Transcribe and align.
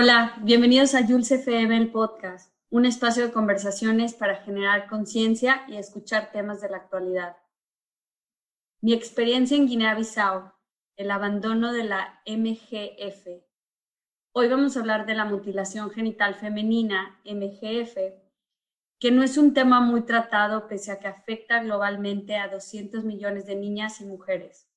Hola, 0.00 0.36
bienvenidos 0.42 0.94
a 0.94 1.04
Jules 1.04 1.28
FM, 1.32 1.76
el 1.76 1.90
podcast, 1.90 2.54
un 2.70 2.86
espacio 2.86 3.26
de 3.26 3.32
conversaciones 3.32 4.14
para 4.14 4.36
generar 4.36 4.86
conciencia 4.86 5.64
y 5.66 5.76
escuchar 5.76 6.30
temas 6.30 6.60
de 6.60 6.68
la 6.68 6.76
actualidad. 6.76 7.36
Mi 8.80 8.92
experiencia 8.92 9.56
en 9.56 9.66
Guinea-Bissau, 9.66 10.52
el 10.94 11.10
abandono 11.10 11.72
de 11.72 11.82
la 11.82 12.22
MGF. 12.26 13.42
Hoy 14.30 14.48
vamos 14.48 14.76
a 14.76 14.80
hablar 14.80 15.04
de 15.04 15.16
la 15.16 15.24
mutilación 15.24 15.90
genital 15.90 16.36
femenina, 16.36 17.20
MGF, 17.24 17.96
que 19.00 19.10
no 19.10 19.24
es 19.24 19.36
un 19.36 19.52
tema 19.52 19.80
muy 19.80 20.02
tratado 20.02 20.68
pese 20.68 20.92
a 20.92 21.00
que 21.00 21.08
afecta 21.08 21.60
globalmente 21.64 22.36
a 22.36 22.46
200 22.46 23.02
millones 23.02 23.46
de 23.46 23.56
niñas 23.56 24.00
y 24.00 24.04
mujeres. 24.04 24.67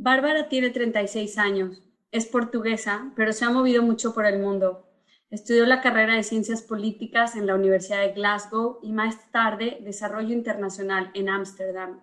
Bárbara 0.00 0.48
tiene 0.48 0.70
36 0.70 1.38
años, 1.38 1.82
es 2.12 2.26
portuguesa, 2.26 3.12
pero 3.16 3.32
se 3.32 3.44
ha 3.44 3.50
movido 3.50 3.82
mucho 3.82 4.14
por 4.14 4.26
el 4.26 4.38
mundo. 4.38 4.88
Estudió 5.28 5.66
la 5.66 5.80
carrera 5.80 6.14
de 6.14 6.22
Ciencias 6.22 6.62
Políticas 6.62 7.34
en 7.34 7.48
la 7.48 7.56
Universidad 7.56 8.02
de 8.02 8.12
Glasgow 8.12 8.78
y 8.80 8.92
más 8.92 9.32
tarde 9.32 9.78
Desarrollo 9.82 10.32
Internacional 10.32 11.10
en 11.14 11.28
Ámsterdam. 11.28 12.00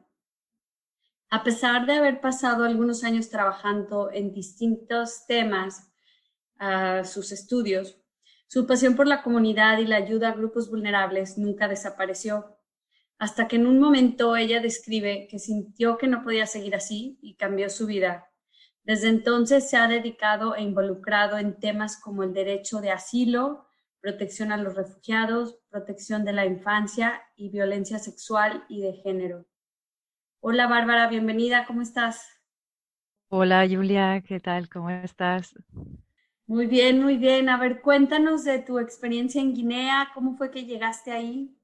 A 1.29 1.43
pesar 1.45 1.85
de 1.85 1.93
haber 1.93 2.19
pasado 2.19 2.65
algunos 2.65 3.05
años 3.05 3.29
trabajando 3.29 4.11
en 4.11 4.33
distintos 4.33 5.25
temas, 5.25 5.89
sus 7.05 7.31
estudios, 7.31 7.97
su 8.47 8.67
pasión 8.67 8.97
por 8.97 9.07
la 9.07 9.23
comunidad 9.23 9.77
y 9.77 9.87
la 9.87 9.95
ayuda 9.95 10.29
a 10.29 10.35
grupos 10.35 10.69
vulnerables 10.69 11.37
nunca 11.37 11.69
desapareció 11.69 12.54
hasta 13.17 13.47
que 13.47 13.55
en 13.55 13.67
un 13.67 13.79
momento 13.79 14.35
ella 14.35 14.59
describe 14.59 15.27
que 15.29 15.39
sintió 15.39 15.97
que 15.97 16.07
no 16.07 16.23
podía 16.23 16.45
seguir 16.45 16.75
así 16.75 17.17
y 17.21 17.35
cambió 17.35 17.69
su 17.69 17.85
vida. 17.85 18.27
Desde 18.83 19.09
entonces 19.09 19.69
se 19.69 19.77
ha 19.77 19.87
dedicado 19.87 20.55
e 20.55 20.61
involucrado 20.61 21.37
en 21.37 21.59
temas 21.59 21.99
como 21.99 22.23
el 22.23 22.33
derecho 22.33 22.81
de 22.81 22.91
asilo, 22.91 23.65
protección 23.99 24.51
a 24.51 24.57
los 24.57 24.75
refugiados, 24.75 25.57
protección 25.69 26.23
de 26.23 26.33
la 26.33 26.45
infancia 26.45 27.23
y 27.35 27.49
violencia 27.49 27.97
sexual 27.97 28.63
y 28.69 28.81
de 28.81 28.93
género. 28.93 29.45
Hola 30.39 30.67
Bárbara, 30.67 31.07
bienvenida, 31.07 31.65
¿cómo 31.65 31.81
estás? 31.81 32.27
Hola 33.29 33.67
Julia, 33.67 34.21
¿qué 34.21 34.39
tal? 34.39 34.69
¿Cómo 34.69 34.91
estás? 34.91 35.55
Muy 36.45 36.67
bien, 36.67 37.01
muy 37.01 37.17
bien. 37.17 37.49
A 37.49 37.57
ver, 37.57 37.81
cuéntanos 37.81 38.43
de 38.43 38.59
tu 38.59 38.77
experiencia 38.77 39.41
en 39.41 39.55
Guinea, 39.55 40.11
¿cómo 40.13 40.37
fue 40.37 40.51
que 40.51 40.65
llegaste 40.65 41.11
ahí? 41.11 41.57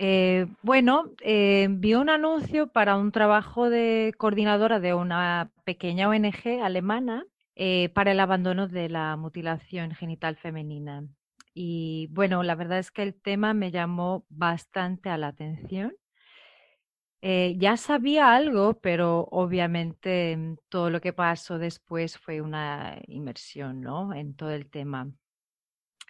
Eh, 0.00 0.46
bueno, 0.62 1.10
eh, 1.22 1.66
vi 1.70 1.94
un 1.94 2.08
anuncio 2.08 2.68
para 2.68 2.96
un 2.96 3.10
trabajo 3.10 3.68
de 3.68 4.14
coordinadora 4.16 4.78
de 4.78 4.94
una 4.94 5.50
pequeña 5.64 6.08
ONG 6.08 6.62
alemana 6.62 7.26
eh, 7.56 7.88
para 7.90 8.12
el 8.12 8.20
abandono 8.20 8.68
de 8.68 8.88
la 8.88 9.16
mutilación 9.16 9.90
genital 9.90 10.36
femenina. 10.36 11.04
Y 11.52 12.06
bueno, 12.12 12.44
la 12.44 12.54
verdad 12.54 12.78
es 12.78 12.92
que 12.92 13.02
el 13.02 13.20
tema 13.20 13.54
me 13.54 13.72
llamó 13.72 14.24
bastante 14.28 15.10
a 15.10 15.18
la 15.18 15.28
atención. 15.28 15.96
ya 17.20 17.76
sabía 17.76 18.34
algo, 18.36 18.74
pero 18.80 19.26
obviamente 19.32 20.36
mm, 20.36 20.56
todo 20.68 20.90
lo 20.90 21.00
que 21.00 21.12
pasó 21.12 21.58
después 21.58 22.16
fue 22.18 22.40
una 22.40 23.00
inmersión 23.08 23.80
¿no? 23.80 24.14
en 24.14 24.34
todo 24.36 24.50
el 24.50 24.70
tema. 24.70 25.10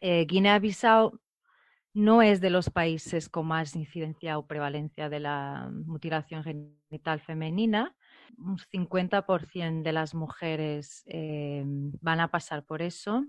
Guinea-Bissau 0.01 1.19
no 1.99 2.23
es 2.23 2.41
de 2.41 2.51
los 2.51 2.71
países 2.71 3.29
con 3.29 3.49
más 3.49 3.75
incidencia 3.75 4.39
o 4.39 4.47
prevalencia 4.47 5.09
de 5.09 5.19
la 5.19 5.69
mutilación 5.85 6.45
genital 6.45 7.21
femenina. 7.21 7.97
Un 8.37 8.57
50% 8.57 9.83
de 9.83 9.93
las 9.93 10.15
mujeres 10.15 11.03
eh, 11.07 11.65
van 12.01 12.21
a 12.21 12.29
pasar 12.29 12.65
por 12.65 12.83
eso. 12.83 13.27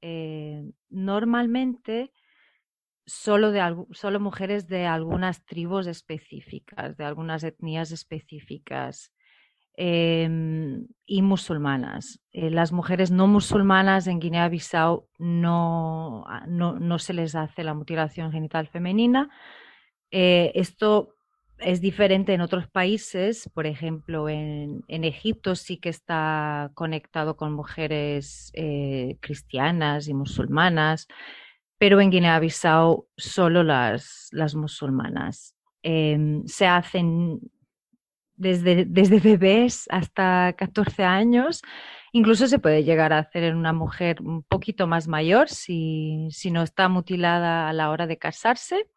Eh, 0.00 0.64
normalmente 0.90 2.12
solo, 3.06 3.52
de, 3.52 3.62
solo 3.92 4.18
mujeres 4.18 4.66
de 4.66 4.86
algunas 4.86 5.44
tribus 5.44 5.86
específicas, 5.86 6.96
de 6.96 7.04
algunas 7.04 7.44
etnias 7.44 7.92
específicas. 7.92 9.12
Em, 9.74 10.86
y 11.06 11.22
musulmanas. 11.22 12.20
Eh, 12.32 12.50
las 12.50 12.72
mujeres 12.72 13.10
no 13.10 13.26
musulmanas 13.26 14.06
en 14.06 14.20
Guinea-Bissau 14.20 15.08
no, 15.18 16.24
ah, 16.26 16.44
no, 16.46 16.78
no, 16.78 16.98
se 16.98 17.14
les 17.14 17.34
hace 17.34 17.64
la 17.64 17.72
mutilación 17.74 18.32
genital 18.32 18.68
femenina. 18.68 19.30
Eh, 20.10 20.52
esto 20.54 21.14
es 21.58 21.80
diferente 21.80 22.34
en 22.34 22.42
otros 22.42 22.68
países, 22.68 23.50
por 23.54 23.66
ejemplo, 23.66 24.28
en, 24.28 24.84
en 24.88 25.04
Egipto 25.04 25.54
sí 25.54 25.78
que 25.78 25.88
está 25.88 26.70
conectado 26.74 27.36
con 27.36 27.52
mujeres 27.52 28.50
eh, 28.54 29.16
cristianas 29.20 30.08
y 30.08 30.14
musulmanas, 30.14 31.06
pero 31.78 32.00
en 32.00 32.10
Guinea-Bissau 32.10 33.08
solo 33.16 33.62
las, 33.62 34.28
las 34.32 34.54
musulmanas. 34.54 35.54
Em, 35.82 36.46
se 36.46 36.66
hacen 36.66 37.40
desde, 38.42 38.84
desde 38.84 39.20
bebés 39.20 39.86
hasta 39.90 40.52
14 40.58 41.04
años. 41.04 41.62
Incluso 42.12 42.46
se 42.46 42.58
puede 42.58 42.84
llegar 42.84 43.12
a 43.12 43.20
hacer 43.20 43.44
en 43.44 43.56
una 43.56 43.72
mujer 43.72 44.20
un 44.20 44.42
poquito 44.42 44.86
más 44.86 45.08
mayor 45.08 45.48
si, 45.48 46.28
si 46.30 46.50
no 46.50 46.62
está 46.62 46.88
mutilada 46.88 47.68
a 47.68 47.72
la 47.72 47.90
hora 47.90 48.06
de 48.06 48.18
casarse. 48.18 48.88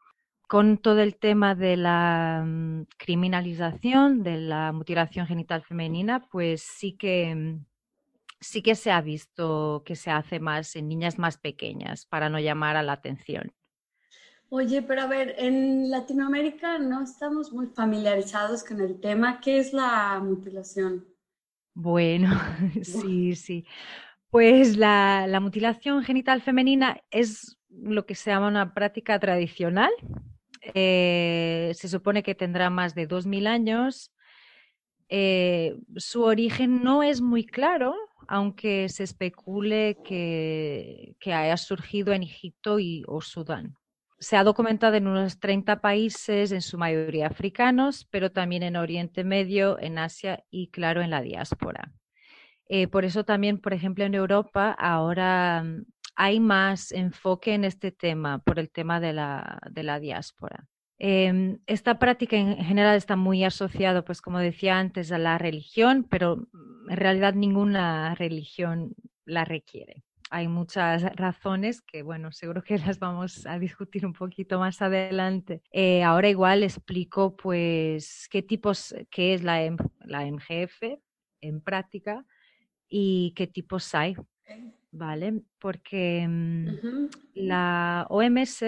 Con 0.48 0.78
todo 0.78 1.00
el 1.00 1.18
tema 1.18 1.56
de 1.56 1.78
la 1.78 2.44
mm, 2.46 2.86
criminalización 2.98 4.22
de 4.22 4.38
la 4.38 4.72
mutilación 4.74 5.26
genital 5.28 5.64
femenina, 5.64 6.28
pues 6.30 6.62
sí 6.62 6.98
que, 6.98 7.34
mm, 7.34 7.66
sí 8.40 8.62
que 8.62 8.76
se 8.76 8.92
ha 8.92 9.02
visto 9.02 9.84
que 9.86 9.96
se 9.96 10.12
hace 10.12 10.40
más 10.40 10.76
en 10.76 10.88
niñas 10.88 11.18
más 11.18 11.38
pequeñas 11.38 12.06
para 12.06 12.30
no 12.30 12.40
llamar 12.40 12.78
a 12.78 12.84
la 12.84 12.94
atención. 12.94 13.54
Oye, 14.50 14.84
pero 14.84 15.02
a 15.02 15.08
ver, 15.08 15.36
en 15.40 15.90
Latinoamérica 15.90 16.78
no 16.78 17.04
estamos 17.04 17.52
muy 17.52 17.68
familiarizados 17.68 18.64
con 18.64 18.80
el 18.80 19.00
tema. 19.00 19.40
¿Qué 19.42 19.58
es 19.58 19.74
la 19.74 20.20
mutilación? 20.24 21.06
Bueno, 21.74 22.30
sí, 22.84 23.36
sí. 23.36 23.66
Pues 24.30 24.78
la, 24.78 25.28
mutilación 25.42 26.04
genital 26.04 26.42
femenina 26.42 27.02
es 27.10 27.58
lo 27.70 28.06
que 28.06 28.16
se 28.16 28.30
llama 28.30 28.48
una 28.48 28.74
práctica 28.74 29.20
tradicional. 29.20 29.92
Eh, 30.74 31.72
se 31.74 31.88
supone 31.88 32.22
que 32.22 32.36
tendrá 32.36 32.70
más 32.70 32.94
de 32.94 33.08
2.000 33.08 33.48
años. 33.48 34.12
Eh, 35.10 35.76
su 35.98 36.24
origen 36.24 36.84
no 36.84 37.02
es 37.02 37.22
muy 37.22 37.46
claro, 37.46 37.96
aunque 38.28 38.90
se 38.90 39.04
especule 39.04 39.98
que, 40.04 41.16
que 41.20 41.34
haya 41.34 41.58
surgido 41.58 42.14
en 42.14 42.24
Egipto 42.24 42.80
y, 42.80 43.04
o 43.08 43.22
Sudán 43.22 43.78
se 44.20 44.38
ha 44.38 44.44
documentado 44.44 44.96
en 44.96 45.08
unos 45.08 45.40
30 45.40 45.82
países, 45.82 46.52
en 46.52 46.62
su 46.62 46.78
mayoría 46.78 47.28
africanos, 47.28 48.08
pero 48.10 48.32
también 48.32 48.64
en 48.64 48.76
Oriente 48.76 49.24
Medio, 49.24 49.80
en 49.80 49.98
Asia 49.98 50.44
y, 50.50 50.70
claro, 50.70 51.02
en 51.02 51.10
la 51.10 51.22
diáspora. 51.22 51.94
Eh, 52.68 52.88
por 52.88 53.06
eso 53.06 53.24
también, 53.26 53.60
por 53.60 53.74
ejemplo, 53.74 54.06
en 54.06 54.16
Europa 54.16 54.72
ahora 54.72 55.64
mm, 55.64 55.86
hay 56.16 56.40
más 56.40 56.92
enfoque 56.92 57.54
en 57.54 57.66
este 57.66 57.92
tema, 57.92 58.40
por 58.40 58.58
el 58.58 58.72
tema 58.72 59.00
de 59.00 59.14
la, 59.14 60.00
diáspora. 60.00 60.68
Em, 60.98 61.60
esta 61.68 62.00
práctica 62.00 62.38
en 62.38 62.58
general 62.58 62.96
está 62.96 63.18
muy 63.18 63.44
asociada, 63.44 64.06
pues 64.06 64.22
como 64.22 64.40
decía 64.40 64.80
antes, 64.80 65.12
a 65.12 65.18
la 65.18 65.38
religión, 65.38 66.08
pero 66.10 66.38
mm, 66.38 66.92
en 66.92 66.98
realidad 66.98 67.34
ninguna 67.34 68.16
religión 68.16 68.96
la 69.26 69.44
requiere 69.44 70.06
hay 70.30 70.48
muchas 70.48 71.04
razones 71.16 71.82
que, 71.82 72.02
bueno, 72.02 72.32
seguro 72.32 72.64
que 72.64 72.78
las 72.78 73.00
vamos 73.00 73.46
a 73.46 73.60
discutir 73.60 74.06
un 74.06 74.14
poquito 74.14 74.60
más 74.60 74.82
adelante. 74.82 75.62
Eh, 75.72 76.04
ahora 76.04 76.30
igual 76.30 76.64
explico, 76.64 77.36
pues, 77.36 78.28
qué 78.30 78.42
tipos, 78.42 78.96
qué 79.12 79.34
es 79.34 79.44
la, 79.44 79.76
la 80.06 80.26
MGF 80.26 81.00
en 81.42 81.62
práctica 81.62 82.26
y 82.88 83.34
qué 83.36 83.48
tipos 83.48 83.94
hay, 83.94 84.16
¿vale? 84.92 85.42
Porque 85.60 86.28
mm, 86.28 87.10
la 87.36 88.06
OMS 88.10 88.64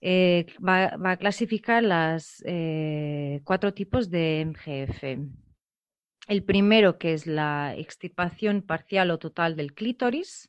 eh, 0.00 0.46
va, 0.58 1.10
a 1.10 1.16
clasificar 1.16 1.82
las 1.82 2.42
eh, 2.44 3.40
cuatro 3.44 3.72
tipos 3.72 4.10
de 4.10 4.46
MGF. 4.46 5.20
El 6.28 6.44
primero, 6.44 6.98
que 6.98 7.14
es 7.14 7.26
la 7.26 7.74
extirpación 7.76 8.62
parcial 8.62 9.10
o 9.10 9.18
total 9.18 9.56
del 9.56 9.74
clítoris. 9.74 10.48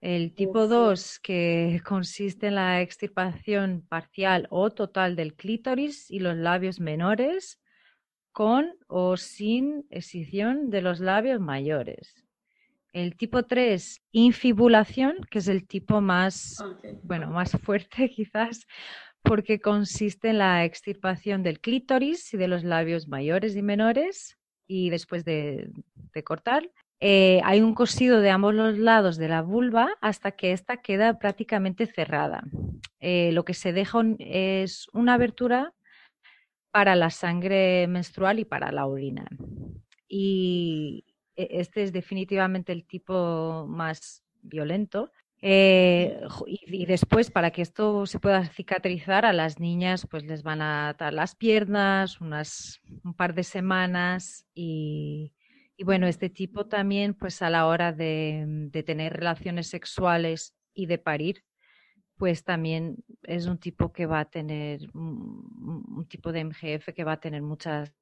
El 0.00 0.34
tipo 0.34 0.66
2, 0.66 1.20
que 1.20 1.80
consiste 1.86 2.48
en 2.48 2.56
la 2.56 2.82
extirpación 2.82 3.84
parcial 3.88 4.48
o 4.50 4.70
total 4.70 5.14
del 5.14 5.34
clítoris 5.34 6.10
y 6.10 6.18
los 6.18 6.36
labios 6.36 6.80
menores, 6.80 7.60
con 8.32 8.74
o 8.88 9.16
sin 9.16 9.86
escisión 9.90 10.70
de 10.70 10.82
los 10.82 11.00
labios 11.00 11.40
mayores. 11.40 12.24
El 12.92 13.16
tipo 13.16 13.44
3, 13.44 14.02
infibulación, 14.12 15.18
que 15.30 15.38
es 15.38 15.48
el 15.48 15.66
tipo 15.66 16.00
más, 16.00 16.56
bueno, 17.02 17.30
más 17.30 17.52
fuerte 17.52 18.10
quizás, 18.14 18.66
porque 19.22 19.60
consiste 19.60 20.30
en 20.30 20.38
la 20.38 20.64
extirpación 20.64 21.42
del 21.42 21.60
clítoris 21.60 22.32
y 22.34 22.36
de 22.36 22.48
los 22.48 22.64
labios 22.64 23.08
mayores 23.08 23.54
y 23.54 23.62
menores 23.62 24.37
y 24.68 24.90
después 24.90 25.24
de, 25.24 25.72
cortar. 26.24 26.68
Eh, 27.00 27.40
hay 27.44 27.60
un 27.60 27.74
cosido 27.74 28.20
de 28.20 28.30
ambos 28.30 28.54
los 28.54 28.76
lados 28.76 29.18
de 29.18 29.28
la 29.28 29.40
vulva 29.40 29.88
hasta 30.00 30.32
que 30.32 30.50
ésta 30.52 30.78
queda 30.78 31.18
prácticamente 31.18 31.86
cerrada. 31.86 32.42
Eh, 32.98 33.30
lo 33.32 33.44
que 33.44 33.54
se 33.54 33.72
deja 33.72 34.00
es 34.18 34.88
una 34.92 35.14
abertura 35.14 35.74
para 36.72 36.96
la 36.96 37.10
sangre 37.10 37.86
menstrual 37.86 38.40
y 38.40 38.44
para 38.44 38.72
la 38.72 38.86
orina. 38.86 39.28
Y 40.08 41.04
e, 41.36 41.60
este 41.60 41.84
es 41.84 41.92
definitivamente 41.92 42.72
el 42.72 42.84
tipo 42.84 43.66
más 43.68 44.24
violento 44.42 45.12
eh, 45.40 46.20
y, 46.46 46.86
después, 46.86 47.30
para 47.30 47.50
que 47.52 47.62
esto 47.62 48.06
se 48.06 48.18
pueda 48.18 48.44
cicatrizar, 48.46 49.24
a 49.24 49.32
las 49.32 49.60
niñas 49.60 50.06
pues 50.10 50.24
les 50.24 50.42
van 50.42 50.60
a 50.60 50.88
atar 50.88 51.12
las 51.12 51.36
piernas 51.36 52.20
unas, 52.20 52.80
un 53.04 53.14
par 53.14 53.34
de 53.34 53.44
semanas 53.44 54.46
y, 54.54 55.32
bueno, 55.84 56.08
este 56.08 56.28
tipo 56.28 56.66
también 56.66 57.14
pues 57.14 57.40
a 57.42 57.50
la 57.50 57.66
hora 57.66 57.92
de, 57.92 58.70
tener 58.84 59.12
relaciones 59.12 59.68
sexuales 59.68 60.56
y 60.74 60.86
de 60.86 60.98
parir, 60.98 61.44
pues 62.16 62.42
también 62.42 62.96
es 63.22 63.46
un 63.46 63.58
tipo 63.58 63.92
que 63.92 64.06
va 64.06 64.20
a 64.20 64.24
tener 64.24 64.90
un, 64.92 66.04
tipo 66.08 66.32
de 66.32 66.44
MGF 66.44 66.92
que 66.94 67.04
va 67.04 67.12
a 67.12 67.20
tener 67.20 67.42
muchas 67.42 67.94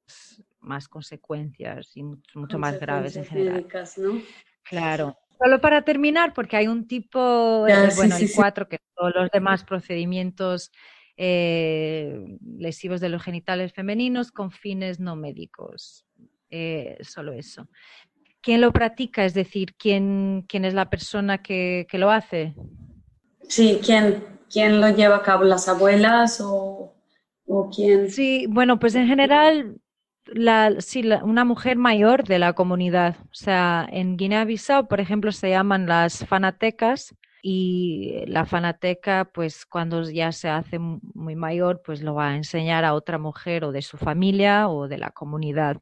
más 0.60 0.88
consecuencias 0.88 1.94
y 1.96 2.02
mucho, 2.02 2.58
más 2.58 2.80
graves 2.80 3.16
en 3.16 3.26
general. 3.26 3.66
Claro. 4.62 5.16
Solo 5.38 5.60
para 5.60 5.82
terminar, 5.82 6.32
porque 6.32 6.56
hay 6.56 6.66
un 6.66 6.86
tipo, 6.86 7.66
eh, 7.68 7.88
bueno, 7.94 8.16
el 8.16 8.30
4, 8.34 8.68
que 8.68 8.78
todos 8.94 9.12
los 9.14 9.30
demás 9.30 9.64
procedimientos 9.64 10.72
eh, 11.16 12.38
lesivos 12.58 13.00
de 13.00 13.08
los 13.08 13.22
genitales 13.22 13.72
femeninos 13.72 14.32
con 14.32 14.50
fines 14.50 15.00
no 15.00 15.16
médicos. 15.16 16.06
Eh, 16.50 16.96
solo 17.00 17.32
eso. 17.32 17.68
¿Quién 18.40 18.60
lo 18.60 18.72
practica? 18.72 19.24
Es 19.24 19.34
decir, 19.34 19.74
¿quién, 19.76 20.44
quién 20.48 20.64
es 20.64 20.72
la 20.72 20.88
persona 20.88 21.42
que, 21.42 21.86
que, 21.90 21.98
lo 21.98 22.10
hace? 22.10 22.54
Sí, 23.48 23.80
¿quién, 23.84 24.24
¿quién 24.50 24.80
lo 24.80 24.88
lleva 24.90 25.16
a 25.16 25.22
cabo? 25.22 25.44
¿Las 25.44 25.68
abuelas 25.68 26.40
o, 26.40 26.94
o 27.46 27.70
quién? 27.70 28.10
Sí, 28.10 28.46
bueno, 28.48 28.78
pues 28.78 28.94
en 28.94 29.06
general 29.06 29.80
la, 30.26 30.74
una 31.22 31.44
mujer 31.44 31.76
mayor 31.76 32.24
de 32.24 32.38
la 32.38 32.52
comunidad. 32.52 33.16
O 33.24 33.34
sea, 33.34 33.86
en 33.90 34.16
Guinea-Bissau, 34.16 34.88
por 34.88 35.00
ejemplo, 35.00 35.32
se 35.32 35.50
llaman 35.50 35.86
las 35.86 36.26
fanatecas 36.26 37.14
y 37.42 38.24
la 38.26 38.44
fanateca, 38.44 39.30
pues 39.32 39.66
cuando 39.66 40.02
ya 40.10 40.32
se 40.32 40.48
hace 40.48 40.78
muy 40.78 41.36
mayor, 41.36 41.82
pues 41.84 42.02
lo 42.02 42.14
va 42.14 42.30
a 42.30 42.36
enseñar 42.36 42.84
a 42.84 42.94
otra 42.94 43.18
mujer 43.18 43.64
o 43.64 43.72
de 43.72 43.82
su 43.82 43.96
familia 43.98 44.68
o 44.68 44.88
de 44.88 44.98
la 44.98 45.10
comunidad. 45.10 45.78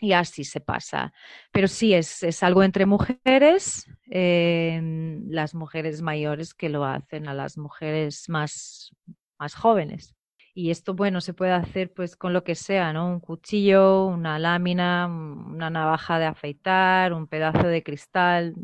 Y 0.00 0.12
así 0.12 0.44
se 0.44 0.60
pasa. 0.60 1.12
Pero 1.50 1.66
sí, 1.68 1.94
es, 1.94 2.22
es 2.22 2.42
algo 2.42 2.62
entre 2.62 2.86
mujeres, 2.86 3.86
las 4.06 5.54
mujeres 5.54 6.02
mayores 6.02 6.54
que 6.54 6.68
lo 6.68 6.84
hacen 6.84 7.28
a 7.28 7.34
las 7.34 7.58
mujeres 7.58 8.28
más, 8.28 8.94
más 9.38 9.54
jóvenes. 9.54 10.17
Y 10.58 10.72
esto, 10.72 10.92
bueno, 10.92 11.20
se 11.20 11.34
puede 11.34 11.52
hacer 11.52 11.92
pues 11.92 12.16
con 12.16 12.32
lo 12.32 12.42
que 12.42 12.56
sea, 12.56 12.92
¿no? 12.92 13.08
Un 13.12 13.20
cuchillo, 13.20 14.06
una 14.06 14.40
lámina, 14.40 15.06
una 15.06 15.70
navaja 15.70 16.18
de 16.18 16.24
afeitar, 16.24 17.12
un 17.12 17.28
pedazo 17.28 17.68
de 17.68 17.84
cristal, 17.84 18.56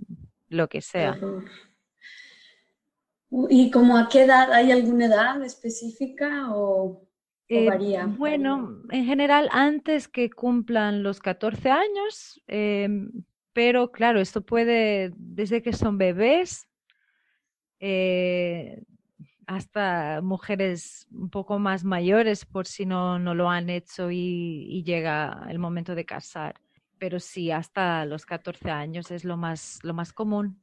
lo 0.48 0.68
que 0.68 0.80
sea. 0.80 1.16
¿Y 3.48 3.70
como 3.70 3.96
a 3.96 4.08
qué 4.08 4.24
edad? 4.24 4.52
¿Hay 4.52 4.72
alguna 4.72 5.06
edad 5.06 5.40
específica 5.44 6.52
o, 6.52 7.06
eh, 7.46 7.68
varía? 7.68 8.06
Bueno, 8.06 8.82
en 8.90 9.04
general 9.04 9.48
antes 9.52 10.08
que 10.08 10.30
cumplan 10.30 11.04
los 11.04 11.20
14 11.20 11.70
años, 11.70 12.42
em, 12.48 13.08
pero 13.52 13.92
claro, 13.92 14.18
esto 14.20 14.40
puede, 14.40 15.12
desde 15.16 15.62
que 15.62 15.72
son 15.72 15.96
bebés, 15.96 16.66
eh, 17.78 18.82
hasta 19.46 20.20
mujeres 20.22 21.06
un 21.10 21.30
poco 21.30 21.58
más 21.58 21.84
mayores 21.84 22.44
por 22.44 22.66
si 22.66 22.86
no, 22.86 23.18
no 23.18 23.34
lo 23.34 23.48
han 23.50 23.70
hecho 23.70 24.10
y, 24.10 24.82
llega 24.84 25.46
el 25.48 25.58
momento 25.58 25.94
de 25.94 26.04
casar. 26.04 26.54
Pero 26.98 27.20
sí, 27.20 27.50
hasta 27.50 28.04
los 28.06 28.24
14 28.26 28.70
años 28.70 29.10
es 29.10 29.24
lo 29.24 29.36
más, 29.36 29.78
lo 29.82 29.94
más 29.94 30.12
común. 30.12 30.62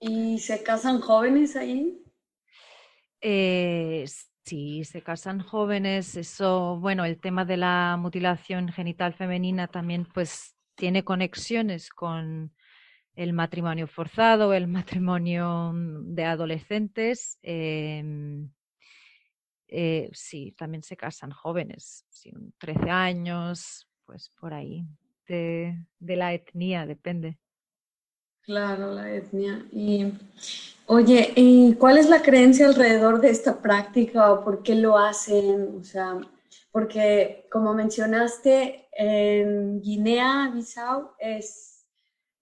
¿Y 0.00 0.38
se 0.38 0.62
casan 0.62 1.00
jóvenes 1.00 1.56
ahí? 1.56 2.02
Eh, 3.20 4.06
sí, 4.44 4.84
se 4.84 5.02
casan 5.02 5.40
jóvenes. 5.40 6.16
Eso, 6.16 6.78
bueno, 6.80 7.04
el 7.04 7.20
tema 7.20 7.44
de 7.44 7.58
la 7.58 7.96
mutilación 7.98 8.68
genital 8.72 9.12
femenina 9.12 9.66
también 9.68 10.06
pues 10.06 10.54
tiene 10.74 11.04
conexiones 11.04 11.90
con 11.90 12.52
el 13.20 13.34
matrimonio 13.34 13.86
forzado, 13.86 14.54
el 14.54 14.66
matrimonio 14.66 15.72
mm, 15.74 16.14
de 16.14 16.24
adolescentes. 16.24 17.38
Em, 17.42 18.50
eh, 19.68 20.08
sí, 20.14 20.54
también 20.56 20.82
se 20.82 20.96
casan 20.96 21.30
jóvenes, 21.30 22.06
13 22.58 22.88
años, 22.88 23.86
pues 24.06 24.30
por 24.40 24.54
ahí, 24.54 24.86
de, 25.28 25.76
la 26.00 26.32
etnia, 26.32 26.86
depende. 26.86 27.36
Claro, 28.40 28.94
la 28.94 29.12
etnia. 29.12 29.66
Y 29.70 30.12
oye, 30.86 31.34
¿y 31.36 31.74
cuál 31.74 31.98
es 31.98 32.08
la 32.08 32.22
creencia 32.22 32.68
alrededor 32.68 33.20
de 33.20 33.28
esta 33.28 33.60
práctica 33.60 34.32
o 34.32 34.42
por 34.42 34.62
qué 34.62 34.74
lo 34.74 34.96
hacen? 34.96 35.76
O 35.78 35.84
sea, 35.84 36.18
porque 36.72 37.46
como 37.52 37.74
mencionaste, 37.74 38.88
en 38.92 39.82
Guinea-Bissau 39.82 41.12
es 41.18 41.69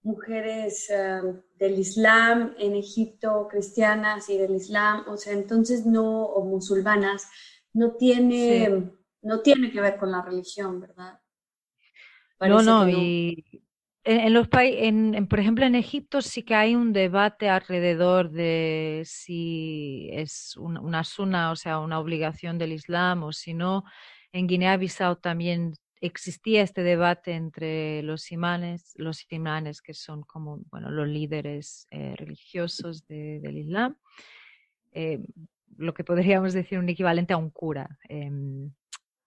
mujeres 0.01 0.89
em, 0.89 1.41
del 1.57 1.79
Islam 1.79 2.55
en 2.57 2.75
Egipto, 2.75 3.47
cristianas 3.49 4.29
y 4.29 4.37
del 4.37 4.55
Islam, 4.55 5.03
o 5.07 5.17
sea, 5.17 5.33
entonces 5.33 5.85
no, 5.85 6.23
o 6.23 6.45
musulmanas, 6.45 7.27
no 7.73 7.93
tiene, 7.93 8.91
no 9.21 9.41
tiene 9.41 9.71
que 9.71 9.81
ver 9.81 9.97
con 9.97 10.11
la 10.11 10.21
religión, 10.21 10.79
¿verdad? 10.79 11.19
no, 12.39 12.61
no, 12.61 12.89
y 12.89 13.43
en, 14.05 14.33
los 14.33 14.47
países, 14.47 14.79
en, 14.83 15.27
por 15.27 15.39
ejemplo, 15.39 15.65
en 15.65 15.75
Egipto 15.75 16.21
sí 16.21 16.43
que 16.43 16.55
hay 16.55 16.75
un 16.75 16.93
debate 16.93 17.49
alrededor 17.49 18.31
de 18.31 19.03
si 19.05 20.09
es 20.13 20.55
una, 20.57 20.79
una 20.81 21.03
suna, 21.03 21.51
o 21.51 21.55
sea, 21.55 21.79
una 21.79 21.99
obligación 21.99 22.57
del 22.57 22.71
Islam 22.71 23.23
o 23.23 23.33
si 23.33 23.53
no. 23.53 23.83
En 24.31 24.47
Guinea-Bissau 24.47 25.17
también 25.17 25.73
existía 26.01 26.61
este 26.61 26.83
debate 26.83 27.33
entre 27.33 28.01
los 28.03 28.31
imanes, 28.31 28.93
los 28.95 29.25
imanes 29.31 29.81
que 29.81 29.93
son 29.93 30.23
como 30.23 30.61
bueno, 30.71 30.89
los 30.89 31.07
líderes 31.07 31.87
eh, 31.91 32.15
religiosos 32.17 33.05
del 33.07 33.57
Islam, 33.57 33.97
eh, 34.91 35.19
lo 35.77 35.93
que 35.93 36.03
podríamos 36.03 36.53
decir 36.53 36.79
un 36.79 36.89
equivalente 36.89 37.33
a 37.33 37.37
un 37.37 37.49
cura. 37.49 37.97
Em, 38.07 38.71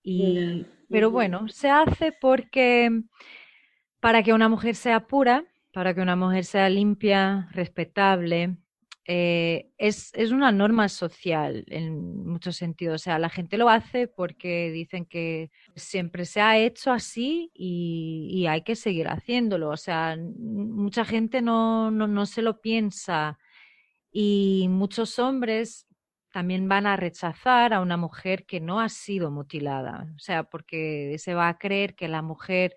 y, 0.02 0.67
pero 0.88 1.11
bueno, 1.11 1.49
se 1.49 1.71
hace 1.71 2.12
porque 2.12 3.02
para 4.00 4.23
que 4.23 4.33
una 4.33 4.49
mujer 4.49 4.75
sea 4.75 5.07
pura, 5.07 5.45
para 5.73 5.95
que 5.95 6.00
una 6.00 6.17
mujer 6.17 6.45
sea 6.45 6.69
limpia, 6.69 7.49
respetable, 7.52 8.57
eh, 9.04 9.73
es, 9.78 10.12
una 10.30 10.52
norma 10.52 10.88
social 10.88 11.64
en 11.68 12.25
muchos 12.26 12.56
sentidos. 12.56 13.02
O 13.02 13.04
sea, 13.04 13.18
la 13.18 13.28
gente 13.30 13.59
lo 13.59 13.68
hace 13.68 14.06
porque 14.06 14.71
dicen 14.71 15.06
que 15.06 15.50
siempre 15.75 16.25
se 16.25 16.40
ha 16.40 16.59
hecho 16.59 16.92
así 16.92 17.50
y, 17.54 18.47
hay 18.49 18.62
que 18.62 18.76
seguir 18.76 19.09
haciéndolo. 19.09 19.71
O 19.71 19.76
sea, 19.76 20.16
mucha 20.16 21.04
gente 21.04 21.42
no, 21.42 21.90
no, 21.90 22.26
se 22.26 22.42
lo 22.42 22.61
piensa 22.61 23.38
y 24.12 24.66
muchos 24.68 25.18
hombres 25.18 25.87
también 26.32 26.68
van 26.68 26.87
a 26.87 26.97
rechazar 26.97 27.75
a 27.75 27.80
una 27.80 27.97
mujer 27.97 28.47
que 28.47 28.61
no 28.61 28.80
ha 28.80 28.88
sido 28.88 29.30
mutilada. 29.30 30.06
O 30.16 30.18
sea, 30.18 30.44
porque 30.44 31.16
se 31.18 31.35
va 31.35 31.49
a 31.49 31.59
creer 31.59 31.94
que 31.94 32.09
la 32.09 32.23
mujer 32.23 32.76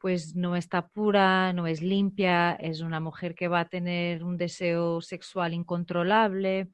pues 0.00 0.34
no 0.34 0.56
está 0.56 0.88
pura, 0.88 1.52
no 1.52 1.66
es 1.66 1.82
limpia, 1.82 2.52
es 2.52 2.80
una 2.80 3.00
mujer 3.00 3.34
que 3.34 3.48
va 3.48 3.60
a 3.60 3.68
tener 3.68 4.24
un 4.24 4.38
deseo 4.38 5.02
sexual 5.02 5.52
incontrolable, 5.52 6.70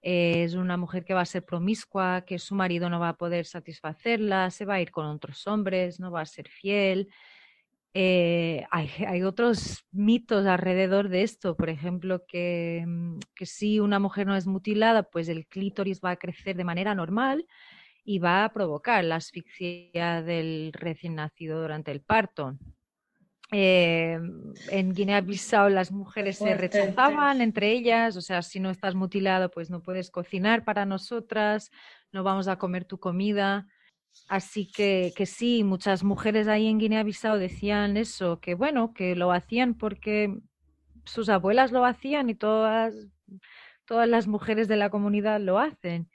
es 0.00 0.54
una 0.54 0.78
mujer 0.78 1.04
que 1.04 1.12
va 1.12 1.20
a 1.20 1.26
ser 1.26 1.44
promiscua, 1.44 2.24
que 2.26 2.38
su 2.38 2.54
marido 2.54 2.88
no 2.88 2.98
va 2.98 3.10
a 3.10 3.16
poder 3.16 3.44
satisfacerla, 3.44 4.50
se 4.50 4.64
va 4.64 4.74
a 4.74 4.80
ir 4.80 4.90
con 4.90 5.04
otros 5.06 5.46
hombres, 5.46 6.00
no 6.00 6.10
va 6.10 6.22
a 6.22 6.26
ser 6.26 6.48
fiel. 6.48 7.08
Eh, 7.92 8.64
hay, 8.70 9.22
otros 9.24 9.84
mitos 9.90 10.46
alrededor 10.46 11.10
de 11.10 11.22
esto, 11.22 11.56
por 11.56 11.68
ejemplo, 11.68 12.24
que, 12.26 12.86
que 13.34 13.44
si 13.44 13.78
una 13.78 13.98
mujer 13.98 14.26
no 14.26 14.36
es 14.36 14.46
mutilada, 14.46 15.02
pues 15.02 15.28
el 15.28 15.46
clítoris 15.46 16.00
va 16.02 16.12
a 16.12 16.16
crecer 16.16 16.56
de 16.56 16.64
manera 16.64 16.94
normal 16.94 17.46
y 18.10 18.18
va 18.18 18.42
a 18.42 18.52
provocar 18.52 19.04
la 19.04 19.14
asfixia 19.16 20.20
del 20.20 20.72
recién 20.72 21.14
nacido 21.14 21.62
durante 21.62 21.92
el 21.92 22.00
parto. 22.00 22.58
Eh, 23.52 24.18
en 24.68 24.92
Guinea-Bissau 24.92 25.68
las 25.68 25.92
mujeres 25.92 26.38
se 26.38 26.54
rechazaban 26.54 27.40
entre 27.40 27.70
ellas, 27.70 28.16
o 28.16 28.20
sea, 28.20 28.42
si 28.42 28.58
no 28.58 28.70
estás 28.70 28.96
mutilado, 28.96 29.48
pues 29.48 29.70
no 29.70 29.80
puedes 29.80 30.10
cocinar 30.10 30.64
para 30.64 30.84
nosotras, 30.86 31.70
no 32.10 32.24
vamos 32.24 32.48
a 32.48 32.56
comer 32.56 32.84
tu 32.84 32.98
comida. 32.98 33.68
Así 34.28 34.68
que, 34.72 35.12
que 35.14 35.24
sí, 35.24 35.62
muchas 35.62 36.02
mujeres 36.02 36.48
ahí 36.48 36.66
en 36.66 36.78
Guinea-Bissau 36.78 37.38
decían 37.38 37.96
eso, 37.96 38.40
que 38.40 38.54
bueno, 38.54 38.92
que 38.92 39.14
lo 39.14 39.30
hacían 39.30 39.74
porque 39.74 40.36
sus 41.04 41.28
abuelas 41.28 41.70
lo 41.70 41.84
hacían 41.84 42.28
y 42.28 42.34
todas, 42.34 42.92
todas 43.84 44.08
las 44.08 44.26
mujeres 44.26 44.66
de 44.66 44.78
la 44.78 44.90
comunidad 44.90 45.40
lo 45.40 45.60
hacen. 45.60 46.10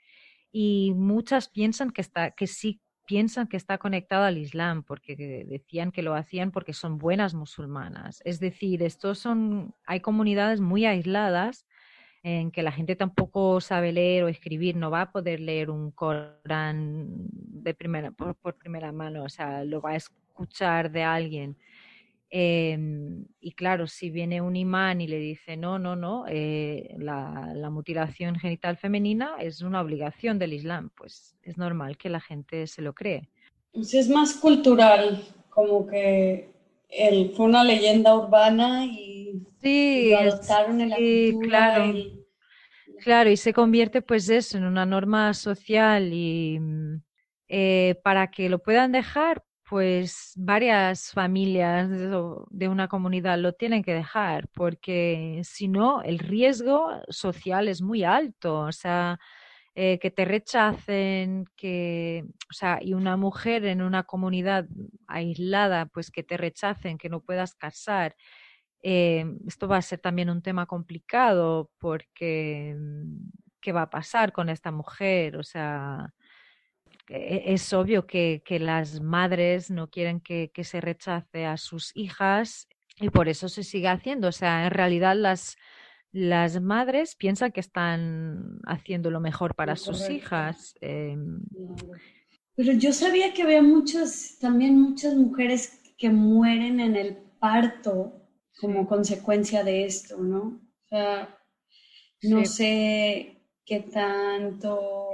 Y 0.58 0.94
muchas 0.94 1.50
piensan 1.50 1.90
que, 1.90 2.00
está, 2.00 2.30
que 2.30 2.46
sí 2.46 2.80
piensan 3.04 3.46
que 3.46 3.58
está 3.58 3.76
conectado 3.76 4.24
al 4.24 4.38
Islam, 4.38 4.84
porque 4.84 5.44
decían 5.46 5.92
que 5.92 6.00
lo 6.00 6.14
hacían 6.14 6.50
porque 6.50 6.72
son 6.72 6.96
buenas 6.96 7.34
musulmanas. 7.34 8.22
Es 8.24 8.40
decir, 8.40 8.82
estos 8.82 9.18
son, 9.18 9.74
hay 9.84 10.00
comunidades 10.00 10.62
muy 10.62 10.86
aisladas 10.86 11.66
en 12.22 12.50
que 12.52 12.62
la 12.62 12.72
gente 12.72 12.96
tampoco 12.96 13.60
sabe 13.60 13.92
leer 13.92 14.24
o 14.24 14.28
escribir, 14.28 14.76
no 14.76 14.90
va 14.90 15.02
a 15.02 15.12
poder 15.12 15.40
leer 15.40 15.68
un 15.68 15.90
Corán 15.90 17.08
de 17.28 17.74
primera, 17.74 18.10
por, 18.12 18.54
primera 18.54 18.92
mano, 18.92 19.24
o 19.24 19.28
sea, 19.28 19.62
lo 19.62 19.82
va 19.82 19.90
a 19.90 19.96
escuchar 19.96 20.90
de 20.90 21.02
alguien. 21.02 21.58
Em, 22.28 23.24
y 23.40 23.52
claro, 23.52 23.86
si 23.86 24.10
viene 24.10 24.40
un 24.40 24.56
imán 24.56 25.00
y 25.00 25.06
le 25.06 25.18
dice, 25.18 25.56
no, 25.56 25.78
no, 25.78 25.94
no, 25.94 26.24
eh, 26.28 26.94
la, 26.98 27.52
la, 27.54 27.70
mutilación 27.70 28.34
genital 28.36 28.76
femenina 28.76 29.36
es 29.38 29.62
una 29.62 29.80
obligación 29.80 30.38
del 30.38 30.52
Islam, 30.52 30.90
pues 30.96 31.36
es 31.42 31.56
normal 31.56 31.96
que 31.96 32.08
la 32.08 32.20
gente 32.20 32.66
se 32.66 32.82
lo 32.82 32.94
cree. 32.94 33.28
Pues 33.72 33.94
es 33.94 34.08
más 34.08 34.34
cultural, 34.34 35.22
como 35.50 35.86
que 35.86 36.50
fue 37.34 37.46
una 37.46 37.62
leyenda 37.62 38.14
urbana 38.16 38.84
y, 38.86 39.42
sí, 39.60 40.10
lo 40.10 40.18
adoptaron 40.18 40.80
en 40.80 40.90
la 40.90 40.96
cultura. 40.96 41.48
Claro. 41.48 41.94
Claro, 43.02 43.30
y 43.30 43.36
se 43.36 43.52
convierte 43.52 44.02
pues 44.02 44.28
eso 44.28 44.56
en 44.56 44.64
una 44.64 44.86
norma 44.86 45.34
social 45.34 46.12
y 46.12 46.58
mm, 46.58 47.02
eh, 47.48 48.00
para 48.02 48.30
que 48.30 48.48
lo 48.48 48.58
puedan 48.58 48.92
dejar, 48.92 49.44
pues 49.68 50.32
varias 50.36 51.10
familias 51.12 51.90
de 51.90 52.68
una 52.68 52.88
comunidad 52.88 53.38
lo 53.38 53.52
tienen 53.54 53.82
que 53.82 53.94
dejar, 53.94 54.48
porque 54.54 55.40
si 55.44 55.68
no, 55.68 56.02
el 56.02 56.18
riesgo 56.20 56.88
social 57.08 57.66
es 57.68 57.82
muy 57.82 58.04
alto. 58.04 58.60
O 58.60 58.72
sea, 58.72 59.18
eh, 59.74 59.98
que 60.00 60.10
te 60.10 60.24
rechacen, 60.24 61.46
que, 61.56 62.24
o 62.50 62.52
sea, 62.54 62.78
y 62.82 62.94
una 62.94 63.16
mujer 63.16 63.64
en 63.66 63.82
una 63.82 64.04
comunidad 64.04 64.66
aislada, 65.08 65.86
pues 65.86 66.10
que 66.10 66.22
te 66.22 66.36
rechacen, 66.36 66.96
que 66.98 67.08
no 67.10 67.20
puedas 67.22 67.54
casar. 67.54 68.16
Eh, 68.82 69.26
esto 69.48 69.68
va 69.68 69.78
a 69.78 69.82
ser 69.82 69.98
también 70.00 70.30
un 70.30 70.42
tema 70.42 70.66
complicado 70.66 71.70
porque 71.78 72.76
mm, 72.78 73.30
¿qué 73.60 73.72
va 73.72 73.82
a 73.82 73.90
pasar 73.90 74.32
con 74.32 74.48
esta 74.48 74.70
mujer? 74.72 75.36
O 75.38 75.42
sea, 75.44 76.14
es 77.08 77.72
obvio 77.72 78.06
que, 78.06 78.42
las 78.60 79.00
madres 79.00 79.70
no 79.70 79.88
quieren 79.88 80.20
que, 80.20 80.50
que, 80.52 80.64
se 80.64 80.80
rechace 80.80 81.46
a 81.46 81.56
sus 81.56 81.92
hijas 81.94 82.68
y 83.00 83.10
por 83.10 83.28
eso 83.28 83.48
se 83.48 83.62
sigue 83.62 83.88
haciendo. 83.88 84.28
O 84.28 84.32
sea, 84.32 84.66
en 84.66 84.70
realidad 84.70 85.16
las, 85.16 85.56
las 86.12 86.60
madres 86.60 87.14
piensan 87.14 87.52
que 87.52 87.60
están 87.60 88.60
haciendo 88.66 89.10
lo 89.10 89.20
mejor 89.20 89.54
para 89.54 89.76
sus 89.76 90.08
hijas. 90.08 90.74
Em. 90.80 91.40
Pero 92.54 92.72
yo 92.72 92.92
sabía 92.92 93.34
que 93.34 93.42
había 93.42 93.62
muchas, 93.62 94.38
también 94.40 94.80
muchas 94.80 95.14
mujeres 95.14 95.80
que 95.98 96.10
mueren 96.10 96.80
en 96.80 96.96
el 96.96 97.18
parto 97.38 98.22
como 98.58 98.86
consecuencia 98.86 99.62
de 99.62 99.84
esto, 99.84 100.16
¿no? 100.18 100.60
O 100.84 100.88
sea, 100.88 101.38
no 102.22 102.44
sé 102.44 103.42
qué 103.64 103.80
tanto 103.80 105.10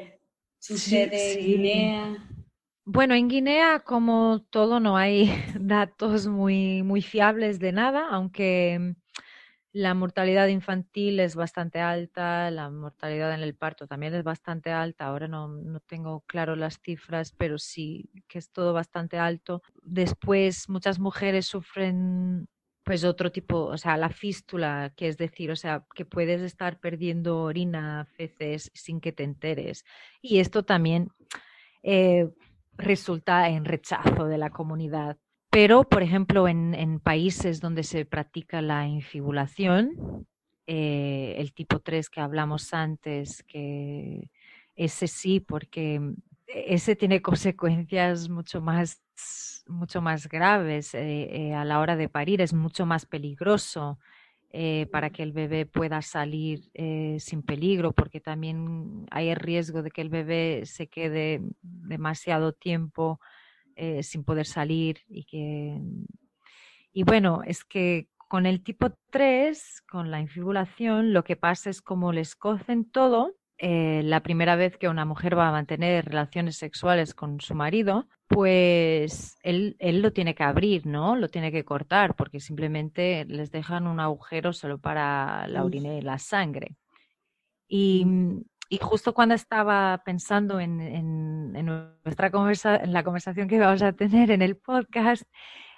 sucede 0.63 1.33
en 1.33 1.39
Guinea. 1.41 2.29
Bueno, 2.85 3.15
en 3.15 3.29
Guinea, 3.29 3.81
como 3.81 4.45
todo, 4.51 4.81
no 4.81 4.97
hay 4.97 5.27
datos 5.61 6.27
muy, 6.27 6.83
muy 6.83 7.03
fiables 7.03 7.59
de 7.59 7.73
nada, 7.73 8.09
aunque 8.11 8.95
la 9.73 9.95
mortalidad 9.95 10.49
infantil 10.49 11.19
es 11.21 11.35
bastante 11.35 11.81
alta, 11.81 12.51
la 12.51 12.71
mortalidad 12.71 13.33
en 13.35 13.41
el 13.41 13.55
parto 13.55 13.87
también 13.87 14.15
es 14.15 14.23
bastante 14.23 14.71
alta. 14.71 15.07
Ahora 15.07 15.29
no, 15.29 15.49
no, 15.49 15.81
tengo 15.81 16.21
claro 16.27 16.57
las 16.57 16.79
cifras, 16.79 17.33
pero 17.33 17.59
sí 17.59 18.11
que 18.29 18.39
es 18.39 18.51
todo 18.51 18.73
bastante 18.73 19.19
alto. 19.19 19.63
Después, 19.83 20.69
muchas 20.69 20.99
mujeres 20.99 21.47
sufren 21.47 22.49
pues 22.85 23.05
otro 23.05 23.31
tipo, 23.31 23.65
o 23.65 23.79
sea, 23.79 23.97
la 23.97 24.09
fístula, 24.09 24.93
que 24.97 25.09
es 25.09 25.17
decir, 25.17 25.51
o 25.51 25.57
sea, 25.57 25.85
que 25.95 26.05
puedes 26.05 26.43
estar 26.43 26.81
perdiendo 26.81 27.43
orina, 27.43 28.07
feces 28.17 28.71
sin 28.75 29.01
que 29.01 29.13
te 29.13 29.23
enteres. 29.23 29.85
Y 30.21 30.41
esto 30.41 30.65
también 30.65 31.09
eh, 31.83 32.29
resulta 32.77 33.49
en 33.49 33.65
rechazo 33.65 34.27
de 34.27 34.39
la 34.39 34.51
comunidad. 34.51 35.17
Pero, 35.51 35.85
por 35.85 36.03
ejemplo, 36.03 36.49
en, 36.49 36.99
países 37.01 37.61
donde 37.61 37.83
se 37.83 38.05
practica 38.05 38.63
la 38.63 38.87
infibulación, 38.87 40.27
eh, 40.67 41.35
el 41.37 41.53
tipo 41.53 41.81
3 41.81 42.09
que 42.09 42.21
hablamos 42.21 42.73
antes, 42.73 43.43
que 43.43 44.31
ese 44.75 45.07
sí, 45.09 45.41
porque 45.41 46.01
ese 46.55 46.97
tiene 46.97 47.23
consecuencias 47.23 48.29
mucho 48.29 48.61
más, 48.61 49.03
mucho 49.67 50.01
más 50.01 50.29
graves 50.29 50.95
eh, 50.95 51.49
eh, 51.49 51.55
a 51.55 51.65
la 51.65 51.81
hora 51.81 51.97
de 51.97 52.09
parir, 52.09 52.41
es 52.41 52.53
mucho 52.53 52.87
más 52.87 53.07
peligroso. 53.07 53.99
para 54.91 55.09
que 55.09 55.23
el 55.23 55.33
bebé 55.33 55.65
pueda 55.65 56.03
salir 56.03 56.71
sin 57.19 57.43
peligro, 57.43 57.93
porque 57.93 58.21
también 58.21 59.07
hay 59.11 59.31
el 59.31 59.37
riesgo 59.37 59.83
de 59.83 59.91
que 59.91 60.03
el 60.03 60.11
bebé 60.11 60.67
se 60.67 60.89
quede 60.89 61.41
demasiado 61.63 62.53
tiempo 62.53 63.19
eh, 63.75 64.03
sin 64.03 64.25
poder 64.25 64.47
salir 64.47 65.01
y 65.09 65.25
que... 65.25 65.81
Y 66.93 67.05
bueno, 67.05 67.43
es 67.47 67.65
que 67.65 68.09
con 68.29 68.45
el 68.45 68.63
tipo 68.63 68.91
3, 69.11 69.83
con 69.91 70.11
la 70.11 70.21
infibulación, 70.21 71.15
lo 71.15 71.25
que 71.25 71.37
pasa 71.37 71.71
es 71.71 71.81
como 71.81 72.13
les 72.13 72.37
cocen 72.37 72.85
todo, 72.91 73.35
eh, 73.65 74.03
la 74.03 74.25
primera 74.25 74.57
vez 74.57 74.77
que 74.77 74.89
una 74.89 75.05
mujer 75.05 75.39
va 75.39 75.49
a 75.49 75.53
mantener 75.53 76.07
relaciones 76.07 76.57
sexuales 76.57 77.15
con 77.15 77.41
su 77.41 77.55
marido, 77.55 78.09
pues 78.27 79.39
él, 79.45 79.77
él, 79.79 80.03
lo 80.03 80.13
tiene 80.13 80.35
que 80.35 80.43
abrir, 80.43 80.85
¿no? 80.85 81.15
Lo 81.15 81.29
tiene 81.29 81.53
que 81.53 81.65
cortar, 81.65 82.17
porque 82.17 82.41
simplemente 82.41 83.25
les 83.27 83.53
dejan 83.53 83.87
un 83.87 84.01
agujero 84.01 84.53
solo 84.53 84.79
para 84.79 85.47
la 85.47 85.65
orina 85.65 85.95
y 85.95 86.01
la 86.01 86.19
sangre. 86.19 86.75
Y, 87.69 88.05
y 88.69 88.79
justo 88.79 89.15
cuando 89.15 89.37
estaba 89.37 90.03
pensando 90.05 90.59
en, 90.59 91.53
nuestra 92.05 92.33
conversa, 92.33 92.75
en 92.75 92.93
la 92.93 93.05
conversación 93.05 93.47
que 93.47 93.61
vamos 93.61 93.83
a 93.83 93.93
tener 93.93 94.33
en 94.33 94.43
el 94.43 94.57
podcast, 94.57 95.23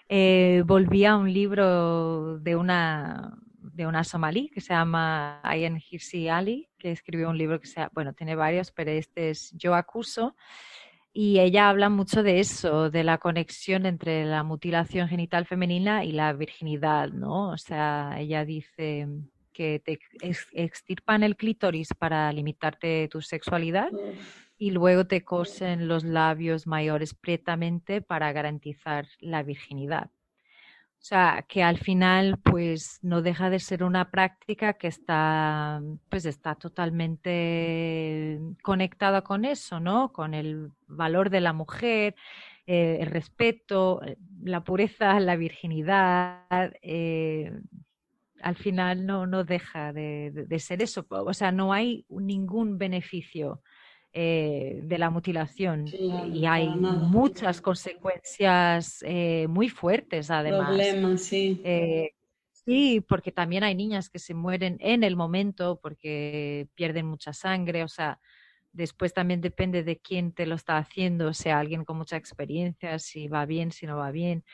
eh, 0.08 0.62
volví 0.64 1.04
a 1.04 1.16
un 1.16 1.30
libro 1.30 2.38
de 2.38 2.56
una, 2.56 3.36
de 3.73 3.87
una 3.87 4.04
somalí 4.04 4.50
que 4.50 4.61
se 4.61 4.75
llama 4.75 5.40
Ayen 5.42 5.80
Hirsi 5.90 6.28
Ali, 6.28 6.68
que 6.78 6.92
escribió 6.92 7.30
un 7.30 7.38
libro 7.38 7.61
que 7.61 7.66
sea, 7.66 7.90
bueno, 7.92 8.12
tiene 8.12 8.35
varios, 8.35 8.71
pero 8.71 8.90
este 8.90 9.30
es 9.30 9.52
Yo 9.52 9.75
acuso. 9.75 10.37
Y 11.12 11.38
ella 11.38 11.68
habla 11.68 11.90
mucho 11.90 12.25
de 12.25 12.40
eso, 12.40 12.90
de 12.90 13.04
la 13.04 13.18
conexión 13.18 13.87
entre 13.87 14.25
la 14.25 14.42
mutilación 14.42 15.09
genital 15.09 15.47
femenina 15.47 16.04
y 16.04 16.11
la 16.11 16.33
virginidad, 16.33 17.11
¿no? 17.11 17.50
O 17.50 17.56
sea, 17.56 18.16
ella 18.18 18.44
dice 18.44 19.06
que 19.52 19.78
te 19.78 20.00
extirpan 20.52 21.23
el 21.23 21.37
clítoris 21.37 21.94
para 21.97 22.33
limitarte 22.33 23.09
tu 23.09 23.21
sexualidad 23.21 23.90
y 24.59 24.73
luego 24.73 25.06
te 25.06 25.25
cosen 25.25 25.87
los 25.87 26.02
labios 26.04 26.66
mayores 26.66 27.14
pretamente 27.14 28.02
para 28.02 28.33
garantizar 28.33 29.06
la 29.21 29.44
virginidad. 29.44 30.11
O 31.04 31.06
sea, 31.06 31.44
que 31.46 31.62
al 31.62 31.76
final 31.76 32.38
pues 32.42 32.99
no 33.02 33.20
deja 33.20 33.50
de 33.50 33.61
ser 33.61 33.84
una 33.84 34.11
práctica 34.11 34.73
que 34.73 34.87
está 34.87 35.82
pues 36.08 36.25
está 36.25 36.54
totalmente 36.54 38.40
conectada 38.62 39.20
con 39.20 39.44
eso, 39.44 39.80
¿no? 39.80 40.14
Con 40.14 40.32
el 40.32 40.70
valor 40.87 41.28
de 41.28 41.42
la 41.42 41.52
mujer, 41.52 42.14
eh, 42.66 42.96
el 43.00 43.08
respeto, 43.08 44.00
la 44.42 44.64
pureza, 44.64 45.20
la 45.20 45.37
virginidad, 45.37 46.73
eh, 46.80 47.52
al 48.40 48.56
final 48.56 49.04
no, 49.04 49.26
no 49.26 49.44
deja 49.44 49.92
de, 49.92 50.46
ser 50.58 50.80
eso. 50.80 51.04
O 51.11 51.34
sea, 51.34 51.52
no 51.52 51.75
hay 51.75 52.06
ningún 52.08 52.78
beneficio 52.78 53.61
eh, 54.14 54.80
de 54.85 54.99
la 54.99 55.11
mutilación 55.11 55.99
y 56.33 56.47
hay 56.47 56.80
muchas 56.94 57.61
consecuencias 57.61 59.04
eh, 59.06 59.47
muy 59.49 59.68
fuertes 59.68 60.30
además. 60.30 60.68
Problemas, 60.68 61.23
sí. 61.23 61.61
Eh, 61.62 62.11
sí, 62.52 63.00
porque 63.09 63.33
también 63.33 63.64
hay 63.64 63.75
niñas 63.75 64.11
que 64.11 64.18
se 64.21 64.35
mueren 64.35 64.78
en 64.80 65.04
el 65.04 65.16
momento 65.16 65.80
porque 65.83 66.68
pierden 66.75 67.06
mucha 67.06 67.33
sangre, 67.33 67.85
o 67.85 67.88
sea, 67.88 68.21
después 68.73 69.14
también 69.14 69.40
depende 69.40 69.85
de 69.85 69.99
quién 70.00 70.33
te 70.33 70.47
lo 70.47 70.56
está 70.56 70.78
haciendo, 70.78 71.35
sea 71.35 71.61
alguien 71.61 71.85
con 71.85 71.99
mucha 71.99 72.16
experiencia, 72.16 72.99
si 73.00 73.28
va 73.28 73.47
bien, 73.47 73.73
si 73.73 73.87
no 73.87 73.97
va 73.99 74.11
bien. 74.12 74.44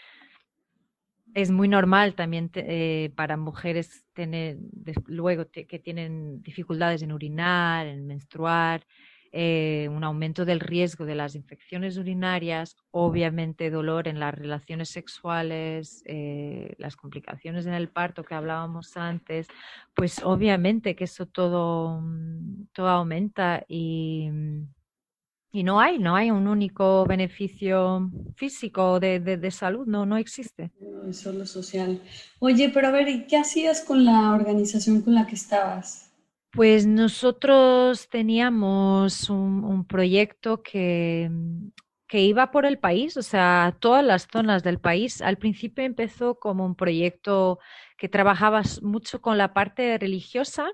es 1.35 1.51
muy 1.51 1.69
normal 1.69 2.15
también 2.15 2.51
eh, 2.55 3.13
para 3.15 3.37
mujeres 3.37 4.05
tener, 4.15 4.59
luego 5.07 5.49
que 5.51 5.79
tienen 5.79 6.43
dificultades 6.43 7.03
en 7.03 7.13
urinar, 7.13 7.87
en 7.87 8.07
menstruar, 8.07 8.85
eh, 9.33 9.89
un 9.91 10.03
aumento 10.03 10.45
del 10.45 10.59
riesgo 10.59 11.05
de 11.05 11.15
las 11.15 11.37
infecciones 11.37 11.97
urinarias, 11.97 12.77
obviamente 12.91 13.71
dolor 13.71 14.09
en 14.09 14.19
las 14.19 14.35
relaciones 14.35 14.89
sexuales, 14.89 16.03
eh, 16.07 16.75
las 16.79 16.97
complicaciones 16.97 17.67
en 17.67 17.75
el 17.75 17.89
parto 17.89 18.25
que 18.25 18.35
hablábamos 18.35 18.97
antes, 18.97 19.47
pues 19.95 20.21
obviamente 20.25 20.97
que 20.97 21.05
eso 21.05 21.27
todo, 21.27 22.01
mm, 22.01 22.67
todo 22.73 22.89
aumenta 22.89 23.65
y, 23.69 24.31
y 25.53 25.63
no 25.63 25.81
hay, 25.81 25.99
no 25.99 26.17
hay 26.17 26.33
un 26.33 26.49
único 26.49 27.05
beneficio 27.07 28.11
físico 28.35 28.99
de, 28.99 29.21
de, 29.21 29.51
salud, 29.51 29.87
no, 29.87 30.07
no 30.07 30.17
existe. 30.17 30.73
es 31.09 31.19
solo 31.19 31.47
social. 31.47 32.01
Oye, 32.41 32.69
pero 32.71 32.89
a 32.89 32.91
ver, 32.91 33.09
¿y 33.09 33.27
qué 33.27 33.37
hacías 33.37 33.83
con 33.83 34.05
la 34.05 34.33
organización 34.33 35.03
con 35.03 35.15
la 35.15 35.27
que 35.27 35.37
estabas? 35.37 36.10
Pues 36.53 36.85
nosotros 36.85 38.09
teníamos 38.09 39.31
un, 39.31 39.85
proyecto 39.87 40.63
que, 40.63 41.31
que, 42.09 42.23
iba 42.23 42.51
por 42.51 42.67
el 42.67 42.79
país, 42.79 43.17
o 43.17 43.23
sea, 43.23 43.77
todas 43.81 44.05
las 44.05 44.27
zonas 44.31 44.65
del 44.65 44.81
país. 44.81 45.23
Al 45.23 45.39
principio 45.39 45.85
empezó 45.85 46.41
como 46.41 46.67
un 46.67 46.75
proyecto 46.75 47.61
que 47.97 48.09
trabajaba 48.09 48.63
mucho 48.83 49.21
con 49.21 49.39
la 49.39 49.55
parte 49.55 49.97
religiosa, 49.99 50.73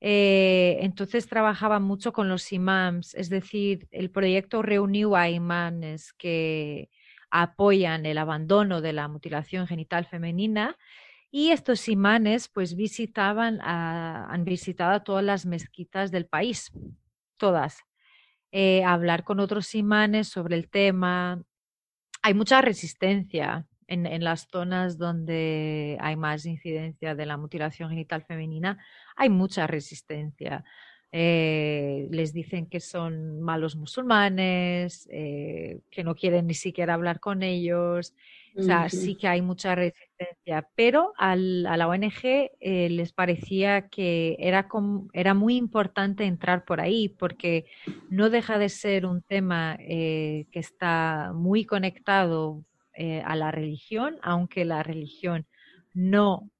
eh, 0.00 0.78
entonces 0.80 1.28
trabajaba 1.28 1.80
mucho 1.80 2.12
con 2.12 2.28
los 2.28 2.52
imams, 2.52 3.14
es 3.14 3.28
decir, 3.28 3.88
el 3.90 4.10
proyecto 4.10 4.62
reunió 4.62 5.16
a 5.16 5.28
imanes 5.28 6.12
que 6.12 6.88
apoyan 7.30 8.06
el 8.06 8.18
abandono 8.18 8.80
de 8.80 8.92
la 8.92 9.08
mutilación 9.08 9.66
genital 9.66 10.06
femenina 10.06 10.76
y 11.30 11.50
estos 11.50 11.88
imanes 11.88 12.48
pues 12.48 12.74
visitaban, 12.74 13.60
han 13.62 14.44
visitado 14.44 15.02
todas 15.02 15.24
las 15.24 15.46
mezquitas 15.46 16.10
del 16.10 16.26
país, 16.26 16.72
todas. 17.36 17.78
Eh, 18.50 18.82
hablar 18.84 19.24
con 19.24 19.40
otros 19.40 19.74
imanes 19.74 20.28
sobre 20.28 20.56
el 20.56 20.70
tema. 20.70 21.42
Hay 22.22 22.34
mucha 22.34 22.62
resistencia 22.62 23.66
en, 23.86 24.06
en, 24.06 24.24
las 24.24 24.48
zonas 24.50 24.96
donde 24.96 25.98
hay 26.00 26.16
más 26.16 26.46
incidencia 26.46 27.14
de 27.14 27.26
la 27.26 27.36
mutilación 27.36 27.90
genital 27.90 28.24
femenina. 28.24 28.78
Hay 29.16 29.28
mucha 29.28 29.66
resistencia. 29.66 30.64
Eh, 31.10 32.06
les 32.10 32.32
dicen 32.34 32.66
que 32.66 32.80
son 32.80 33.40
malos 33.40 33.76
musulmanes, 33.76 35.08
eh, 35.10 35.80
que 35.90 36.04
no 36.04 36.14
quieren 36.14 36.46
ni 36.46 36.54
siquiera 36.54 36.94
hablar 36.94 37.20
con 37.20 37.42
ellos. 37.42 38.14
O 38.58 38.62
sea, 38.62 38.88
sí 38.88 39.14
que 39.14 39.28
hay 39.28 39.40
mucha 39.40 39.74
resistencia, 39.74 40.68
pero 40.74 41.12
al, 41.16 41.64
a 41.66 41.76
la 41.76 41.86
ONG 41.88 42.24
eh, 42.24 42.88
les 42.90 43.12
parecía 43.12 43.88
que 43.88 44.36
era, 44.40 44.68
era 45.12 45.34
muy 45.34 45.56
importante 45.56 46.24
entrar 46.24 46.64
por 46.64 46.80
ahí, 46.80 47.08
porque 47.08 47.66
no 48.10 48.28
deja 48.30 48.58
de 48.58 48.68
ser 48.68 49.06
un 49.06 49.22
tema 49.22 49.76
que 49.78 50.46
está 50.52 51.32
muy 51.34 51.64
conectado 51.64 52.64
a 53.24 53.36
la 53.36 53.52
religión, 53.52 54.18
aunque 54.22 54.64
la 54.64 54.82
religión 54.82 55.46
no 55.94 56.50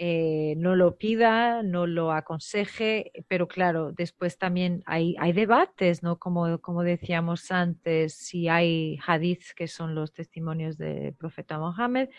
eh, 0.00 0.54
no 0.56 0.76
lo 0.76 0.96
pida, 0.96 1.64
no 1.64 1.88
lo 1.88 2.12
aconseje, 2.12 3.10
pero 3.26 3.48
claro, 3.48 3.90
después 3.92 4.38
también 4.38 4.82
hay, 4.86 5.16
hay 5.18 5.32
debates, 5.32 6.04
¿no? 6.04 6.18
Como, 6.18 6.58
como 6.60 6.84
decíamos 6.84 7.50
antes, 7.50 8.14
si 8.14 8.48
hay 8.48 8.98
hadiths, 9.04 9.54
que 9.54 9.66
son 9.66 9.96
los 9.96 10.12
testimonios 10.12 10.78
del 10.78 11.14
profeta 11.14 11.58
Mohammed, 11.58 12.10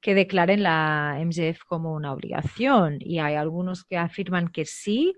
que 0.00 0.14
declaren 0.14 0.62
la 0.62 1.18
MGF 1.24 1.64
como 1.64 1.94
una 1.94 2.12
obligación. 2.12 2.98
Y 3.00 3.18
hay 3.18 3.34
algunos 3.34 3.84
que 3.84 3.96
afirman 3.96 4.48
que 4.48 4.64
sí 4.64 5.14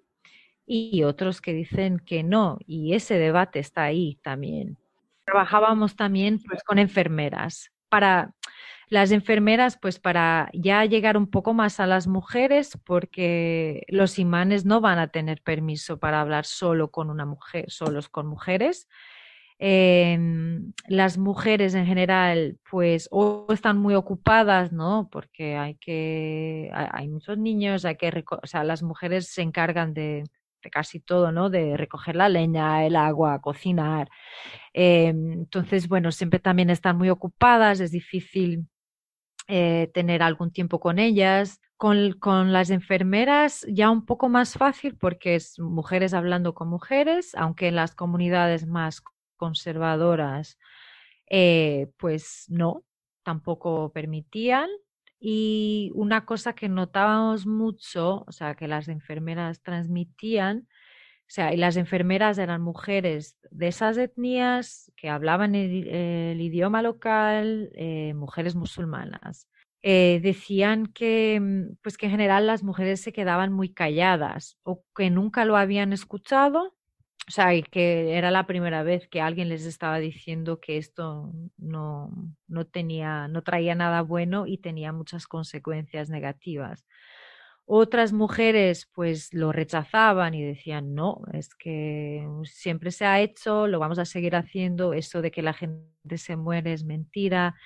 y 0.64 1.02
otros 1.02 1.42
que 1.42 1.52
dicen 1.52 1.98
que 1.98 2.22
no. 2.22 2.58
Y 2.66 2.94
ese 2.94 3.18
debate 3.18 3.58
está 3.58 3.82
ahí 3.84 4.18
también. 4.22 4.78
Trabajábamos 5.26 5.96
también 5.96 6.40
pues, 6.48 6.62
con 6.64 6.78
enfermeras 6.78 7.72
para 7.90 8.32
las 8.88 9.10
enfermeras, 9.10 9.78
pues 9.80 9.98
para 9.98 10.48
ya 10.52 10.84
llegar 10.84 11.16
un 11.16 11.26
poco 11.28 11.54
más 11.54 11.80
a 11.80 11.86
las 11.86 12.06
mujeres, 12.06 12.78
porque 12.84 13.84
los 13.88 14.18
imanes 14.18 14.64
no 14.64 14.80
van 14.80 14.98
a 14.98 15.08
tener 15.08 15.42
permiso 15.42 15.98
para 15.98 16.20
hablar 16.20 16.44
solo 16.44 16.90
con 16.90 17.10
una 17.10 17.26
mujer, 17.26 17.70
solos 17.70 18.08
con 18.08 18.26
mujeres. 18.28 18.88
Em, 19.58 20.72
las 20.86 21.18
mujeres 21.18 21.74
en 21.74 21.86
general, 21.86 22.58
pues, 22.70 23.08
o 23.10 23.46
están 23.52 23.78
muy 23.78 23.94
ocupadas, 23.94 24.72
¿no? 24.72 25.08
Porque 25.10 25.56
hay 25.56 25.76
que, 25.76 26.70
hay 26.72 27.08
muchos 27.08 27.38
niños, 27.38 27.84
hay 27.84 27.96
que, 27.96 28.24
o 28.42 28.46
sea, 28.46 28.64
las 28.64 28.82
mujeres 28.82 29.28
se 29.28 29.42
encargan 29.42 29.94
de, 29.94 30.24
casi 30.70 31.00
todo, 31.00 31.32
¿no? 31.32 31.48
De 31.50 31.76
recoger 31.76 32.16
la 32.16 32.28
leña, 32.28 32.84
el 32.86 32.96
agua, 32.96 33.40
cocinar. 33.40 34.08
Em, 34.72 35.32
entonces, 35.32 35.88
bueno, 35.88 36.12
siempre 36.12 36.40
también 36.40 36.70
están 36.70 36.96
muy 36.98 37.10
ocupadas, 37.10 37.80
es 37.80 37.92
difícil 37.92 38.66
eh, 39.48 39.90
tener 39.94 40.22
algún 40.22 40.50
tiempo 40.50 40.80
con 40.80 40.98
ellas. 40.98 41.60
Con, 41.76 42.12
con, 42.14 42.54
las 42.54 42.70
enfermeras 42.70 43.66
ya 43.68 43.90
un 43.90 44.06
poco 44.06 44.30
más 44.30 44.54
fácil 44.54 44.96
porque 44.96 45.34
es 45.34 45.58
mujeres 45.58 46.14
hablando 46.14 46.54
con 46.54 46.68
mujeres, 46.68 47.34
aunque 47.34 47.68
en 47.68 47.76
las 47.76 47.94
comunidades 47.94 48.66
más 48.66 49.02
conservadoras, 49.36 50.58
eh, 51.28 51.88
pues 51.98 52.46
no, 52.48 52.84
tampoco 53.22 53.92
permitían. 53.92 54.68
Y 55.18 55.90
una 55.94 56.24
cosa 56.26 56.54
que 56.54 56.68
notábamos 56.68 57.46
mucho, 57.46 58.24
o 58.26 58.32
sea, 58.32 58.54
que 58.54 58.68
las 58.68 58.88
enfermeras 58.88 59.62
transmitían, 59.62 60.68
o 61.28 61.30
sea, 61.30 61.52
y 61.52 61.56
las 61.56 61.76
enfermeras 61.76 62.38
eran 62.38 62.62
mujeres 62.62 63.36
de 63.50 63.66
esas 63.68 63.98
etnias 63.98 64.92
que 64.96 65.08
hablaban 65.08 65.56
el, 65.56 66.40
idioma 66.40 66.82
local, 66.82 67.70
eh, 67.74 68.14
mujeres 68.14 68.54
musulmanas. 68.54 69.48
Eh, 69.82 70.20
decían 70.22 70.86
que, 70.86 71.38
mm, 71.40 71.76
pues 71.82 71.96
que 71.98 72.06
en 72.06 72.12
general 72.12 72.46
las 72.46 72.62
mujeres 72.62 73.00
se 73.00 73.12
quedaban 73.12 73.52
muy 73.52 73.72
calladas 73.72 74.56
o 74.62 74.84
que 74.94 75.10
nunca 75.10 75.44
lo 75.44 75.56
habían 75.56 75.92
escuchado, 75.92 76.74
o 77.28 77.30
sea, 77.30 77.60
que 77.62 78.16
era 78.16 78.30
la 78.30 78.46
primera 78.46 78.84
vez 78.84 79.08
que 79.08 79.20
alguien 79.20 79.48
les 79.48 79.64
estaba 79.66 79.98
diciendo 79.98 80.60
que 80.60 80.76
esto 80.78 81.32
no, 81.56 82.10
no 82.46 82.66
tenía, 82.66 83.26
no 83.26 83.42
traía 83.42 83.74
nada 83.74 84.02
bueno 84.02 84.46
y 84.46 84.58
tenía 84.58 84.92
muchas 84.92 85.26
consecuencias 85.26 86.08
negativas. 86.08 86.86
Otras 87.68 88.12
mujeres 88.12 88.88
pues 88.94 89.34
lo 89.34 89.50
rechazaban 89.50 90.34
y 90.34 90.44
decían, 90.44 90.94
no, 90.94 91.22
es 91.32 91.52
que 91.56 92.24
siempre 92.44 92.92
se 92.92 93.04
ha 93.06 93.20
hecho, 93.20 93.66
lo 93.66 93.80
vamos 93.80 93.98
a 93.98 94.04
seguir 94.04 94.36
haciendo, 94.36 94.92
eso 94.92 95.20
de 95.20 95.32
que 95.32 95.42
la 95.42 95.52
gente 95.52 96.16
se 96.16 96.36
muere 96.36 96.72
es 96.72 96.84
mentira, 96.84 97.56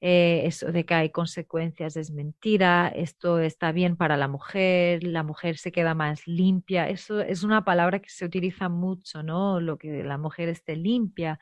eh, 0.00 0.44
eso 0.46 0.72
de 0.72 0.86
que 0.86 0.94
hay 0.94 1.10
consecuencias 1.10 1.98
es 1.98 2.10
mentira, 2.10 2.88
esto 2.88 3.38
está 3.38 3.70
bien 3.70 3.96
para 3.96 4.16
la 4.16 4.28
mujer, 4.28 5.04
la 5.04 5.22
mujer 5.22 5.58
se 5.58 5.72
queda 5.72 5.94
más 5.94 6.26
limpia, 6.26 6.88
eso 6.88 7.20
es 7.20 7.42
una 7.42 7.62
palabra 7.62 7.98
que 8.00 8.08
se 8.08 8.24
utiliza 8.24 8.70
mucho, 8.70 9.22
¿no? 9.22 9.60
Lo 9.60 9.76
que 9.76 10.02
la 10.02 10.16
mujer 10.16 10.48
esté 10.48 10.74
limpia, 10.74 11.38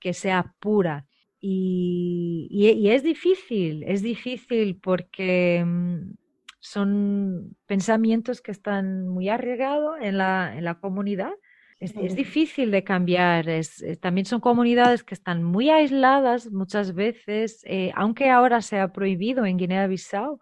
que 0.00 0.12
sea 0.12 0.54
pura. 0.58 1.06
Y, 1.40 2.48
y 2.50 2.88
es 2.90 3.02
difícil, 3.04 3.84
es 3.84 4.02
difícil 4.02 4.76
porque 4.76 5.64
mm, 5.64 6.10
son 6.60 7.56
pensamientos 7.66 8.40
que 8.42 8.52
están 8.52 9.08
muy 9.08 9.28
arraigados 9.28 9.96
en 10.00 10.18
la, 10.18 10.56
en 10.56 10.64
la 10.64 10.78
comunidad. 10.78 11.32
Es, 11.80 12.14
difícil 12.14 12.70
de 12.70 12.84
cambiar. 12.84 13.48
Es, 13.48 13.82
eh, 13.82 13.96
también 13.96 14.26
son 14.26 14.40
comunidades 14.40 15.02
que 15.02 15.14
están 15.14 15.42
muy 15.42 15.70
aisladas 15.70 16.52
muchas 16.52 16.94
veces, 16.94 17.62
eh, 17.64 17.90
aunque 17.94 18.28
ahora 18.28 18.60
sea 18.60 18.92
prohibido 18.92 19.46
en 19.46 19.56
Guinea-Bissau, 19.56 20.38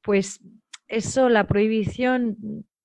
pues 0.00 0.40
eso, 0.88 1.28
la 1.28 1.46
prohibición 1.46 2.36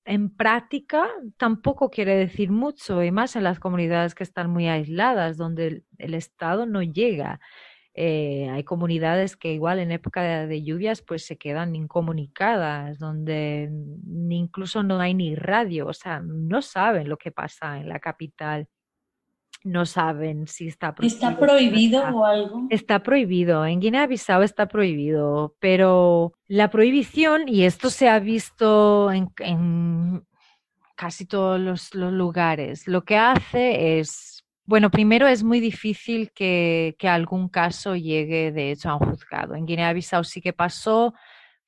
en 0.06 0.30
práctica 0.30 1.10
tampoco 1.38 1.90
quiere 1.90 2.16
decir 2.16 2.52
mucho, 2.52 3.04
y 3.04 3.12
más 3.12 3.36
en 3.36 3.44
las 3.44 3.60
comunidades 3.60 4.14
que 4.14 4.24
están 4.24 4.52
muy 4.52 4.68
aisladas, 4.68 5.36
donde 5.36 5.84
el 5.98 6.14
Estado 6.14 6.68
no 6.68 6.84
llega. 6.84 7.40
Eh, 8.00 8.48
hay 8.52 8.64
comunidades 8.64 9.36
que 9.36 9.54
igual 9.54 9.80
en 9.80 9.92
época 9.92 10.46
de, 10.46 10.64
lluvias 10.64 11.02
pues 11.02 11.26
se 11.26 11.36
quedan 11.36 11.76
incomunicadas, 11.76 13.00
donde 13.00 13.72
incluso 14.30 14.84
no 14.84 15.00
hay 15.00 15.16
ni 15.16 15.34
radio, 15.34 15.88
o 15.88 15.94
sea, 15.94 16.20
no 16.20 16.62
saben 16.62 17.10
lo 17.10 17.18
que 17.18 17.32
pasa 17.32 17.80
en 17.80 17.90
la 17.90 18.00
capital. 18.00 18.68
No 19.64 19.88
saben 19.88 20.46
si 20.46 20.68
está 20.68 20.94
prohibido. 20.94 21.18
¿Está 21.18 21.40
prohibido 21.40 22.04
o 22.04 22.24
algo? 22.24 22.68
Está 22.70 23.02
prohibido. 23.02 23.66
En 23.66 23.80
Guinea-Bissau 23.80 24.44
está 24.44 24.68
prohibido, 24.68 25.56
pero 25.60 26.34
la 26.48 26.70
prohibición, 26.70 27.50
y 27.50 27.64
esto 27.64 27.90
se 27.90 28.10
ha 28.10 28.20
visto 28.20 29.12
en, 29.12 30.24
casi 30.96 31.26
todos 31.26 31.60
los 31.60 31.96
lugares, 31.96 32.88
lo 32.88 33.04
que 33.04 33.18
hace 33.18 34.00
es 34.00 34.37
Bueno, 34.68 34.92
primero 34.92 35.28
es 35.28 35.44
muy 35.46 35.62
difícil 35.62 36.34
que, 36.34 36.94
algún 37.04 37.48
caso 37.48 37.96
llegue 37.96 38.52
de 38.52 38.72
hecho 38.72 38.90
a 38.90 38.96
un 38.98 39.12
juzgado. 39.12 39.56
En 39.56 39.66
Guinea-Bissau 39.66 40.26
sí 40.26 40.42
que 40.42 40.52
pasó, 40.52 41.14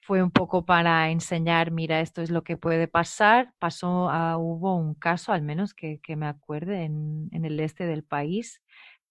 fue 0.01 0.21
un 0.21 0.31
poco 0.31 0.65
para 0.65 1.09
enseñar, 1.09 1.71
mira, 1.71 2.01
esto 2.01 2.21
es 2.21 2.29
lo 2.29 2.43
que 2.43 2.57
puede 2.57 2.89
pasar. 2.89 3.53
Pasó, 3.57 4.09
a, 4.09 4.37
hubo 4.37 4.75
un 4.75 4.95
caso, 4.95 5.31
al 5.31 5.43
menos 5.43 5.73
que, 5.73 6.01
me 6.17 6.27
acuerde, 6.27 6.83
en, 6.83 7.29
el 7.31 7.59
este 7.61 7.85
del 7.85 8.03
país, 8.03 8.61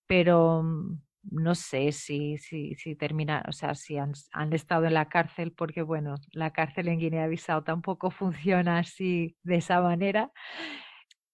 pero 0.06 0.62
mm, 0.62 1.00
no 1.30 1.54
sé 1.54 1.92
si, 1.92 2.36
si, 2.36 2.74
si 2.74 2.94
termina, 2.94 3.42
o 3.48 3.52
sea, 3.52 3.74
si 3.74 3.96
han, 3.96 4.12
han, 4.32 4.52
estado 4.52 4.84
en 4.84 4.94
la 4.94 5.08
cárcel, 5.08 5.52
porque 5.52 5.80
bueno, 5.80 6.16
la 6.32 6.52
cárcel 6.52 6.88
en 6.88 6.98
Guinea-Bissau 6.98 7.64
tampoco 7.64 8.10
funciona 8.10 8.80
así 8.80 9.36
de 9.44 9.56
esa 9.56 9.80
manera 9.80 10.30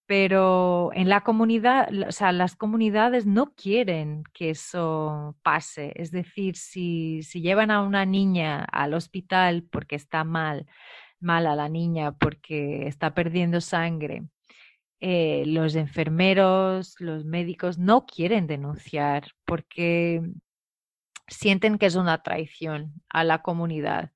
pero 0.07 0.91
en 0.95 1.09
la 1.09 1.23
comunidad, 1.23 1.89
o 2.07 2.13
sea, 2.13 2.33
las 2.33 2.57
comunidades 2.57 3.27
no 3.27 3.55
quieren 3.55 4.25
que 4.35 4.51
eso 4.51 5.37
pase. 5.43 5.93
Es 5.97 6.11
decir, 6.11 6.57
si, 6.57 7.23
si 7.23 7.41
llevan 7.41 7.71
a 7.71 7.83
una 7.83 8.05
niña 8.05 8.65
al 8.65 8.95
hospital 8.95 9.65
porque 9.71 9.97
está 9.97 10.25
mal, 10.25 10.67
mal 11.21 11.47
a 11.47 11.57
la 11.57 11.69
niña 11.69 12.13
porque 12.13 12.87
está 12.87 13.15
perdiendo 13.15 13.61
sangre, 13.61 14.25
eh, 15.01 15.45
los 15.47 15.75
enfermeros, 15.75 16.97
los 17.01 17.25
médicos 17.25 17.79
no 17.79 18.07
quieren 18.07 18.47
denunciar 18.47 19.29
porque 19.45 20.23
sienten 21.29 21.79
que 21.79 21.87
es 21.87 21.97
una 21.97 22.23
traición 22.23 22.95
a 23.09 23.25
la 23.25 23.43
comunidad. 23.43 24.13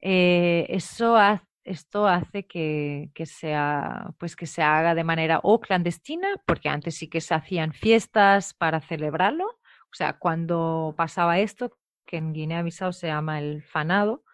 Eh, 0.00 0.66
eso 0.70 1.16
hace 1.16 1.49
esto 1.64 2.06
hace 2.06 2.46
que, 2.46 3.10
sea, 3.24 4.12
pues 4.18 4.36
que 4.36 4.46
se 4.46 4.62
haga 4.62 4.94
de 4.94 5.04
manera 5.04 5.40
o 5.42 5.60
clandestina, 5.60 6.28
porque 6.46 6.68
antes 6.68 6.96
sí 6.96 7.08
que 7.08 7.20
se 7.20 7.34
hacían 7.34 7.72
fiestas 7.72 8.54
para 8.54 8.80
celebrarlo. 8.80 9.46
O 9.46 9.94
sea, 9.94 10.18
cuando 10.18 10.94
pasaba 10.96 11.38
esto, 11.38 11.76
que 12.06 12.16
en 12.16 12.32
Guinea-Bissau 12.32 12.92
se 12.92 13.08
llama 13.08 13.38
el 13.38 13.62
fanado, 13.62 14.24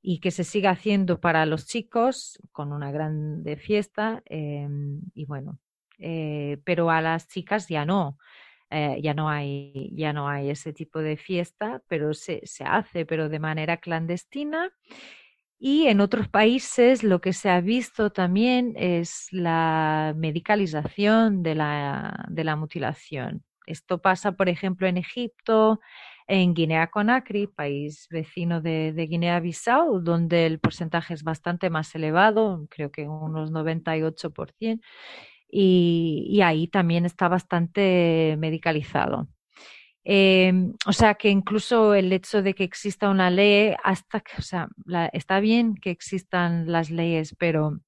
y 0.00 0.20
que 0.20 0.30
se 0.30 0.44
siga 0.44 0.70
haciendo 0.70 1.20
para 1.20 1.44
los 1.46 1.66
chicos 1.66 2.40
con 2.52 2.72
una 2.72 2.92
grande 2.92 3.56
fiesta. 3.56 4.22
Em, 4.26 5.00
y 5.14 5.24
bueno, 5.26 5.58
eh, 5.98 6.58
pero 6.64 6.90
a 6.90 7.00
las 7.02 7.28
chicas 7.28 7.68
ya 7.68 7.84
no. 7.84 8.18
Eh, 8.70 9.00
ya 9.02 9.14
no 9.14 9.30
hay 9.30 9.90
ya 9.96 10.12
no 10.12 10.28
hay 10.28 10.50
ese 10.50 10.74
tipo 10.74 10.98
de 10.98 11.16
fiesta 11.16 11.80
pero 11.88 12.12
se, 12.12 12.42
se 12.44 12.64
hace 12.64 13.06
pero 13.06 13.30
de 13.30 13.38
manera 13.38 13.78
clandestina 13.78 14.70
y 15.58 15.86
en 15.88 16.00
otros 16.00 16.28
países 16.28 17.02
lo 17.02 17.20
que 17.20 17.32
se 17.32 17.50
ha 17.50 17.60
visto 17.60 18.10
también 18.10 18.74
es 18.76 19.26
la 19.32 20.14
medicalización 20.16 21.42
de 21.42 21.54
la, 21.56 22.56
mutilación. 22.56 23.42
Esto 23.66 24.00
pasa, 24.00 24.32
por 24.32 24.48
ejemplo, 24.48 24.86
en 24.86 24.96
Egipto, 24.96 25.80
en 26.26 26.54
Guinea-Conakry, 26.54 27.48
país 27.48 28.06
vecino 28.10 28.60
de, 28.60 28.92
Guinea-Bissau, 29.08 30.00
donde 30.00 30.46
el 30.46 30.60
porcentaje 30.60 31.14
es 31.14 31.24
bastante 31.24 31.70
más 31.70 31.94
elevado, 31.94 32.66
creo 32.70 32.90
que 32.90 33.08
unos 33.08 33.50
98%, 33.50 34.80
y, 35.50 36.26
y 36.30 36.42
ahí 36.42 36.68
también 36.68 37.04
está 37.04 37.28
bastante 37.28 38.36
medicalizado. 38.38 39.28
Em, 40.10 40.72
o 40.86 40.92
sea, 40.94 41.16
que 41.16 41.28
incluso 41.28 41.92
el 41.92 42.10
hecho 42.14 42.40
de 42.42 42.54
que 42.54 42.64
exista 42.64 43.10
una 43.10 43.28
ley, 43.28 43.74
hasta 43.84 44.20
que, 44.20 44.32
o 44.38 44.42
sea, 44.42 44.68
está 45.12 45.38
bien 45.38 45.74
que 45.74 45.90
existan 45.90 46.72
las 46.72 46.88
leyes, 46.90 47.34
pero 47.38 47.80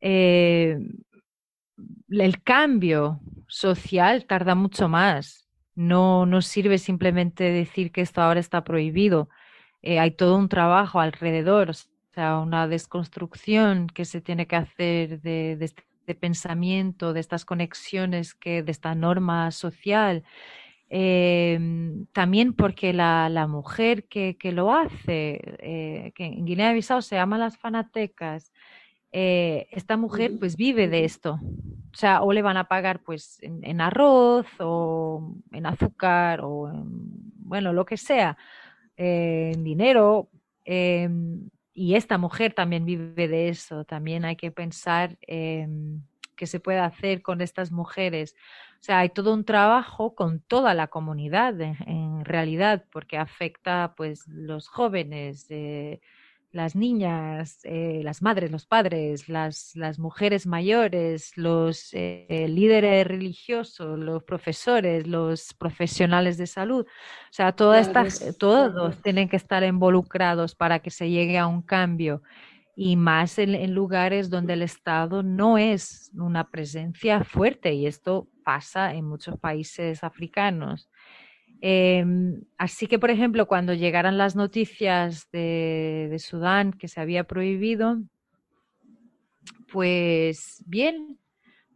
eh, 0.00 0.76
el 2.08 2.42
cambio 2.42 3.20
social 3.46 4.26
tarda 4.26 4.56
mucho 4.56 4.88
más. 4.88 5.48
No, 5.76 6.26
no 6.26 6.42
sirve 6.42 6.78
simplemente 6.78 7.44
decir 7.44 7.92
que 7.92 8.00
esto 8.00 8.20
ahora 8.20 8.40
está 8.40 8.64
prohibido. 8.64 9.28
Eh, 9.80 10.00
hay 10.00 10.10
todo 10.10 10.36
un 10.36 10.48
trabajo 10.48 10.98
alrededor, 10.98 11.70
o 11.70 11.74
sea, 12.14 12.38
una 12.40 12.66
desconstrucción 12.66 13.86
que 13.86 14.04
se 14.04 14.20
tiene 14.20 14.48
que 14.48 14.56
hacer 14.56 15.20
de, 15.20 15.56
de 15.56 15.64
este 15.66 16.14
pensamiento, 16.16 17.12
de 17.12 17.20
estas 17.20 17.44
conexiones, 17.44 18.34
que, 18.34 18.64
de 18.64 18.72
esta 18.72 18.96
norma 18.96 19.52
social. 19.52 20.24
Em, 20.96 22.06
también 22.12 22.52
porque 22.52 22.92
la, 22.92 23.28
la 23.28 23.48
mujer 23.48 24.04
que, 24.04 24.36
que, 24.38 24.52
lo 24.52 24.72
hace, 24.72 25.40
eh, 25.58 26.12
que 26.14 26.24
en 26.24 26.44
Guinea-Bissau 26.44 27.02
se 27.02 27.16
llama 27.16 27.36
las 27.36 27.58
fanatecas, 27.58 28.52
eh, 29.10 29.66
esta 29.72 29.96
mujer 29.96 30.34
pues 30.38 30.56
vive 30.56 30.86
de 30.86 31.04
esto. 31.04 31.40
O 31.92 31.96
sea, 31.96 32.22
o 32.22 32.32
le 32.32 32.42
van 32.42 32.56
a 32.56 32.68
pagar 32.68 33.00
pues 33.02 33.38
en, 33.42 33.80
arroz 33.80 34.46
o 34.60 35.34
en 35.50 35.66
azúcar 35.66 36.42
o 36.44 36.70
en, 36.70 36.84
bueno, 36.84 37.72
lo 37.72 37.84
que 37.84 37.96
sea, 37.96 38.38
eh, 38.96 39.50
en 39.52 39.64
dinero. 39.64 40.30
Em, 40.64 41.50
y 41.72 41.96
esta 41.96 42.18
mujer 42.18 42.54
también 42.54 42.84
vive 42.84 43.26
de 43.26 43.48
eso. 43.48 43.84
También 43.84 44.24
hay 44.24 44.36
que 44.36 44.52
pensar 44.52 45.18
em, 45.22 46.02
qué 46.34 46.46
se 46.46 46.60
puede 46.60 46.78
hacer 46.78 47.22
con 47.22 47.40
estas 47.40 47.72
mujeres. 47.72 48.34
O 48.80 48.84
sea, 48.84 48.98
hay 49.00 49.08
todo 49.08 49.32
un 49.32 49.44
trabajo 49.44 50.14
con 50.14 50.40
toda 50.40 50.74
la 50.74 50.88
comunidad 50.88 51.60
en, 51.60 52.24
realidad, 52.24 52.84
porque 52.90 53.16
afecta 53.18 53.94
pues 53.96 54.26
los 54.28 54.68
jóvenes, 54.68 55.46
eh, 55.50 56.00
las 56.54 56.76
niñas, 56.76 57.60
eh, 57.64 58.00
las 58.04 58.22
madres, 58.22 58.50
los 58.50 58.64
padres, 58.64 59.28
las, 59.28 59.74
las 59.74 59.98
mujeres 59.98 60.46
mayores, 60.46 61.36
los 61.36 61.90
eh, 61.92 62.46
líderes 62.48 63.06
religiosos, 63.06 63.98
los 63.98 64.22
profesores, 64.22 65.06
los 65.06 65.52
profesionales 65.54 66.38
de 66.38 66.46
salud. 66.46 66.86
O 66.86 67.32
sea, 67.32 67.52
todas 67.52 67.88
estas, 67.88 68.36
todos 68.38 69.02
tienen 69.02 69.28
que 69.28 69.36
estar 69.36 69.64
involucrados 69.64 70.54
para 70.54 70.78
que 70.78 70.90
se 70.90 71.10
llegue 71.10 71.38
a 71.38 71.48
un 71.48 71.60
cambio 71.60 72.22
y 72.76 72.96
más 72.96 73.38
en, 73.38 73.74
lugares 73.74 74.30
donde 74.30 74.54
el 74.54 74.62
Estado 74.62 75.22
no 75.22 75.58
es 75.58 76.10
una 76.14 76.50
presencia 76.50 77.22
fuerte 77.22 77.72
y 77.72 77.86
esto 77.86 78.28
pasa 78.44 78.94
en 78.94 79.04
muchos 79.04 79.38
países 79.38 80.02
africanos. 80.02 80.88
Em, 81.60 82.42
así 82.58 82.86
que, 82.86 82.98
por 82.98 83.10
ejemplo, 83.10 83.46
cuando 83.46 83.74
llegaran 83.74 84.18
las 84.18 84.36
noticias 84.36 85.28
de, 85.30 86.14
Sudán 86.18 86.72
que 86.72 86.88
se 86.88 87.00
había 87.00 87.24
prohibido, 87.24 88.02
pues 89.72 90.62
bien, 90.66 91.18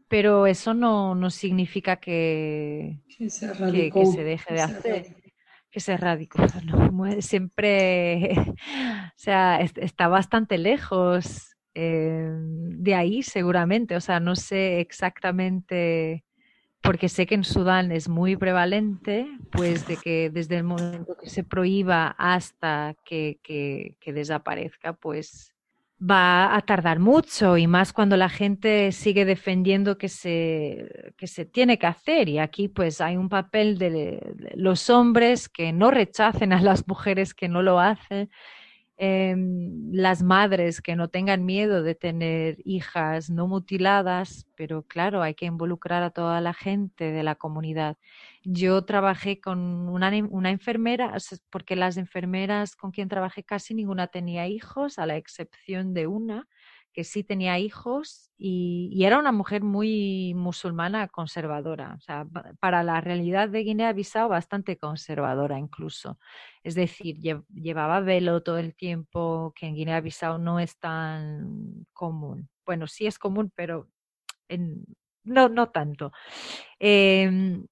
pero 0.09 0.47
eso 0.47 0.75
no, 0.75 1.31
significa 1.31 1.97
que, 1.97 3.01
que, 3.17 3.31
se 3.31 4.25
deje 4.25 4.55
de 4.55 4.61
hacer 4.61 5.18
que 5.71 5.81
se 5.81 5.97
radicó, 5.97 6.43
siempre, 7.21 8.33
o 8.49 9.13
sea, 9.17 9.61
está 9.61 10.09
bastante 10.09 10.59
lejos 10.59 11.57
eh, 11.75 12.31
de 12.33 12.95
ahí 12.95 13.23
seguramente, 13.23 13.97
o 13.97 14.01
sea, 14.01 14.21
no 14.21 14.35
sé 14.35 14.81
exactamente, 14.81 16.25
porque 16.81 17.09
sé 17.09 17.27
que 17.27 17.35
en 17.35 17.45
Sudán 17.45 17.93
es 17.93 18.09
muy 18.09 18.37
prevalente, 18.37 19.27
pues 19.53 19.87
de 19.87 19.97
que 19.97 20.31
desde 20.31 20.57
el 20.57 20.65
momento 20.65 21.17
que 21.21 21.29
se 21.29 21.45
prohíba 21.45 22.15
hasta 22.19 22.95
que, 23.05 23.39
que 23.43 24.13
desaparezca, 24.13 24.95
pues 24.95 25.55
va 26.01 26.55
a 26.55 26.63
tardar 26.63 27.01
mucho 27.01 27.57
y 27.57 27.67
más 27.67 27.93
cuando 27.93 28.17
la 28.17 28.29
gente 28.29 28.93
sigue 28.93 29.25
defendiendo 29.25 29.99
que 29.99 30.09
se, 30.09 31.13
que 31.17 31.27
se 31.27 31.45
tiene 31.45 31.79
que 31.79 31.87
hacer. 31.87 32.29
Y 32.29 32.39
aquí 32.39 32.69
pues 32.69 33.01
hay 33.01 33.17
un 33.17 33.29
papel 33.29 33.79
de 33.79 34.21
los 34.55 34.91
hombres 34.91 35.49
que 35.49 35.73
no 35.73 35.91
rechacen 35.91 36.53
a 36.53 36.61
las 36.61 36.87
mujeres 36.87 37.35
que 37.35 37.49
no 37.49 37.63
lo 37.63 37.81
hacen 37.81 38.31
Em, 39.01 39.93
las 39.93 40.23
madres 40.25 40.81
que 40.83 40.97
no 40.97 41.07
tengan 41.09 41.45
miedo 41.45 41.85
de 41.85 41.95
tener 41.95 42.57
hijas 42.65 43.31
no 43.31 43.47
mutiladas, 43.47 44.49
pero 44.57 44.83
claro, 44.83 45.23
hay 45.23 45.35
que 45.35 45.47
involucrar 45.47 46.03
a 46.03 46.11
toda 46.11 46.41
la 46.41 46.53
gente 46.53 47.13
de 47.13 47.23
la 47.23 47.37
comunidad. 47.37 47.97
Yo 48.43 48.85
trabajé 48.85 49.41
con 49.41 49.61
una, 49.89 50.11
una 50.31 50.51
enfermera, 50.51 51.17
porque 51.49 51.77
las 51.77 51.97
enfermeras 51.97 52.75
con 52.75 52.91
quien 52.91 53.09
trabajé 53.09 53.45
casi 53.45 53.73
ninguna 53.73 54.09
tenía 54.09 54.49
hijos, 54.49 54.99
a 54.99 55.07
la 55.07 55.17
excepción 55.17 55.95
de 55.95 56.09
una 56.09 56.49
que 56.93 57.05
sí 57.05 57.25
tenía 57.25 57.59
hijos 57.59 58.31
y, 58.37 59.05
era 59.05 59.19
una 59.19 59.33
mujer 59.33 59.63
muy 59.63 60.33
musulmana 60.35 61.09
conservadora, 61.09 61.95
o 61.97 62.01
sea, 62.01 62.27
para 62.61 62.83
la 62.83 63.01
realidad 63.01 63.49
de 63.49 63.65
Guinea-Bissau 63.65 64.29
bastante 64.29 64.77
conservadora 64.79 65.59
incluso. 65.59 66.19
Es 66.63 66.75
decir, 66.75 67.17
llevaba 67.53 68.01
velo 68.01 68.43
todo 68.43 68.59
el 68.59 68.75
tiempo, 68.77 69.53
que 69.57 69.67
en 69.67 69.75
Guinea-Bissau 69.75 70.39
no 70.39 70.61
es 70.61 70.79
tan 70.79 71.87
común. 71.93 72.49
Bueno, 72.65 72.87
sí 72.87 73.07
es 73.07 73.19
común, 73.19 73.53
pero 73.55 73.89
no, 75.25 75.49
no 75.49 75.71
tanto. 75.71 76.13
Em, 76.79 77.67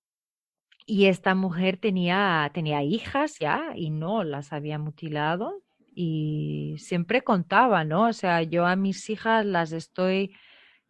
y 0.87 1.07
esta 1.07 1.35
mujer 1.35 1.79
tenía, 1.79 2.51
tenía 2.55 2.83
hijas 2.83 3.39
ya 3.39 3.73
y 3.77 3.91
no 3.91 4.25
las 4.25 4.53
había 4.53 4.79
mutilado 4.79 5.63
y 5.97 6.77
siempre 6.79 7.23
contaba, 7.23 7.83
¿no? 7.85 8.09
O 8.09 8.13
sea, 8.13 8.43
yo 8.43 8.67
a 8.67 8.77
mis 8.77 9.09
hijas 9.09 9.47
las 9.47 9.73
estoy 9.73 10.37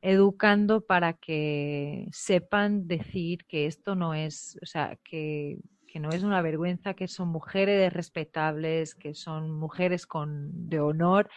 educando 0.02 0.82
para 0.84 1.12
que 1.14 2.08
sepan 2.12 2.88
decir 2.88 3.46
que 3.46 3.66
esto 3.66 3.94
no 3.94 4.14
es, 4.14 4.58
o 4.62 4.66
sea, 4.66 4.98
que, 5.04 5.58
que 5.86 6.00
no 6.00 6.10
es 6.10 6.24
una 6.24 6.42
vergüenza, 6.42 6.94
que 6.94 7.06
son 7.06 7.28
mujeres 7.28 7.92
respetables, 7.92 8.96
que 8.96 9.14
son 9.14 9.52
mujeres 9.52 10.06
con, 10.06 10.68
de 10.68 10.80
honor 10.80 11.30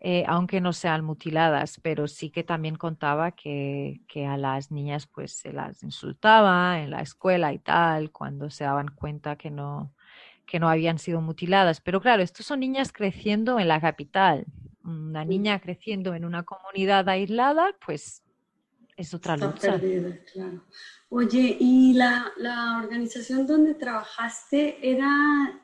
eh, 0.00 0.24
aunque 0.26 0.60
no 0.60 0.72
sean 0.72 1.04
mutiladas, 1.04 1.78
pero 1.82 2.06
sí 2.08 2.30
que 2.30 2.42
también 2.42 2.76
contaba 2.76 3.32
que, 3.32 4.00
que, 4.08 4.26
a 4.26 4.36
las 4.36 4.70
niñas 4.70 5.06
pues 5.06 5.32
se 5.38 5.52
las 5.52 5.82
insultaba 5.82 6.80
en 6.80 6.90
la 6.90 7.00
escuela 7.02 7.52
y 7.52 7.58
tal, 7.58 8.10
cuando 8.10 8.50
se 8.50 8.64
daban 8.64 8.88
cuenta 8.88 9.36
que 9.36 9.50
no, 9.50 9.92
que 10.50 10.58
no 10.58 10.68
habían 10.68 10.98
sido 10.98 11.20
mutiladas. 11.22 11.80
Pero 11.80 12.00
claro, 12.00 12.22
estos 12.22 12.44
son 12.44 12.60
niñas 12.60 12.92
creciendo 12.92 13.60
en 13.60 13.68
la 13.68 13.80
capital. 13.80 14.44
Una 14.82 15.24
niña 15.24 15.60
creciendo 15.60 16.14
en 16.14 16.24
una 16.24 16.42
comunidad 16.42 17.08
aislada, 17.08 17.74
pues 17.86 18.24
es 18.96 19.14
otra 19.14 19.34
Está 19.34 19.46
lucha. 19.46 19.78
Perdida, 19.78 20.18
claro. 20.32 20.64
Oye, 21.08 21.56
¿y 21.60 21.94
la, 21.94 22.32
la 22.36 22.78
organización 22.82 23.46
donde 23.46 23.74
trabajaste 23.74 24.78
era 24.82 25.60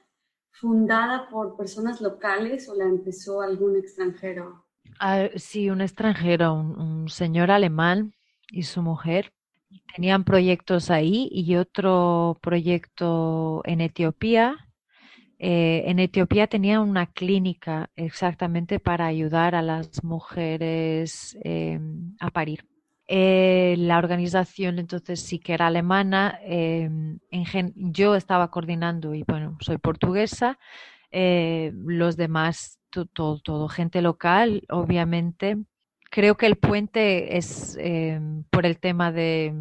fundada 0.52 1.28
por 1.28 1.56
personas 1.56 2.00
locales 2.00 2.68
o 2.68 2.74
la 2.74 2.84
empezó 2.84 3.40
algún 3.40 3.76
extranjero? 3.76 4.64
Ah, 5.00 5.28
sí, 5.34 5.68
un 5.68 5.80
extranjero, 5.80 6.54
un, 6.54 6.80
un, 6.80 7.08
señor 7.08 7.50
alemán 7.50 8.14
y 8.50 8.62
su 8.62 8.82
mujer. 8.82 9.32
Tenían 9.94 10.24
proyectos 10.24 10.90
ahí 10.90 11.28
y 11.32 11.56
otro 11.56 12.38
proyecto 12.40 13.62
en 13.64 13.80
Etiopía. 13.80 14.65
Eh, 15.38 15.84
en 15.86 15.98
Etiopía 15.98 16.46
tenían 16.46 16.80
una 16.80 17.06
clínica 17.06 17.90
exactamente 17.94 18.80
para 18.80 19.06
ayudar 19.06 19.54
a 19.54 19.62
las 19.62 20.02
mujeres 20.02 21.36
eh, 21.42 21.78
a 22.20 22.30
parir. 22.30 22.64
Eh, 23.08 23.76
la 23.78 23.98
organización 23.98 24.78
entonces 24.78 25.20
sí 25.20 25.38
que 25.38 25.52
era 25.52 25.66
alemana. 25.66 26.38
En 26.42 27.20
yo 27.76 28.14
estaba 28.14 28.50
coordinando 28.50 29.14
y 29.14 29.24
bueno, 29.24 29.58
soy 29.60 29.78
portuguesa. 29.78 30.58
Eh, 31.10 31.72
los 31.74 32.16
demás, 32.16 32.80
todo, 32.90 33.38
todo, 33.38 33.68
gente 33.68 34.02
local, 34.02 34.62
obviamente. 34.70 35.56
Creo 36.10 36.36
que 36.36 36.46
el 36.46 36.56
puente 36.56 37.36
es 37.36 37.78
por 38.50 38.64
el 38.64 38.78
tema 38.78 39.12
de 39.12 39.52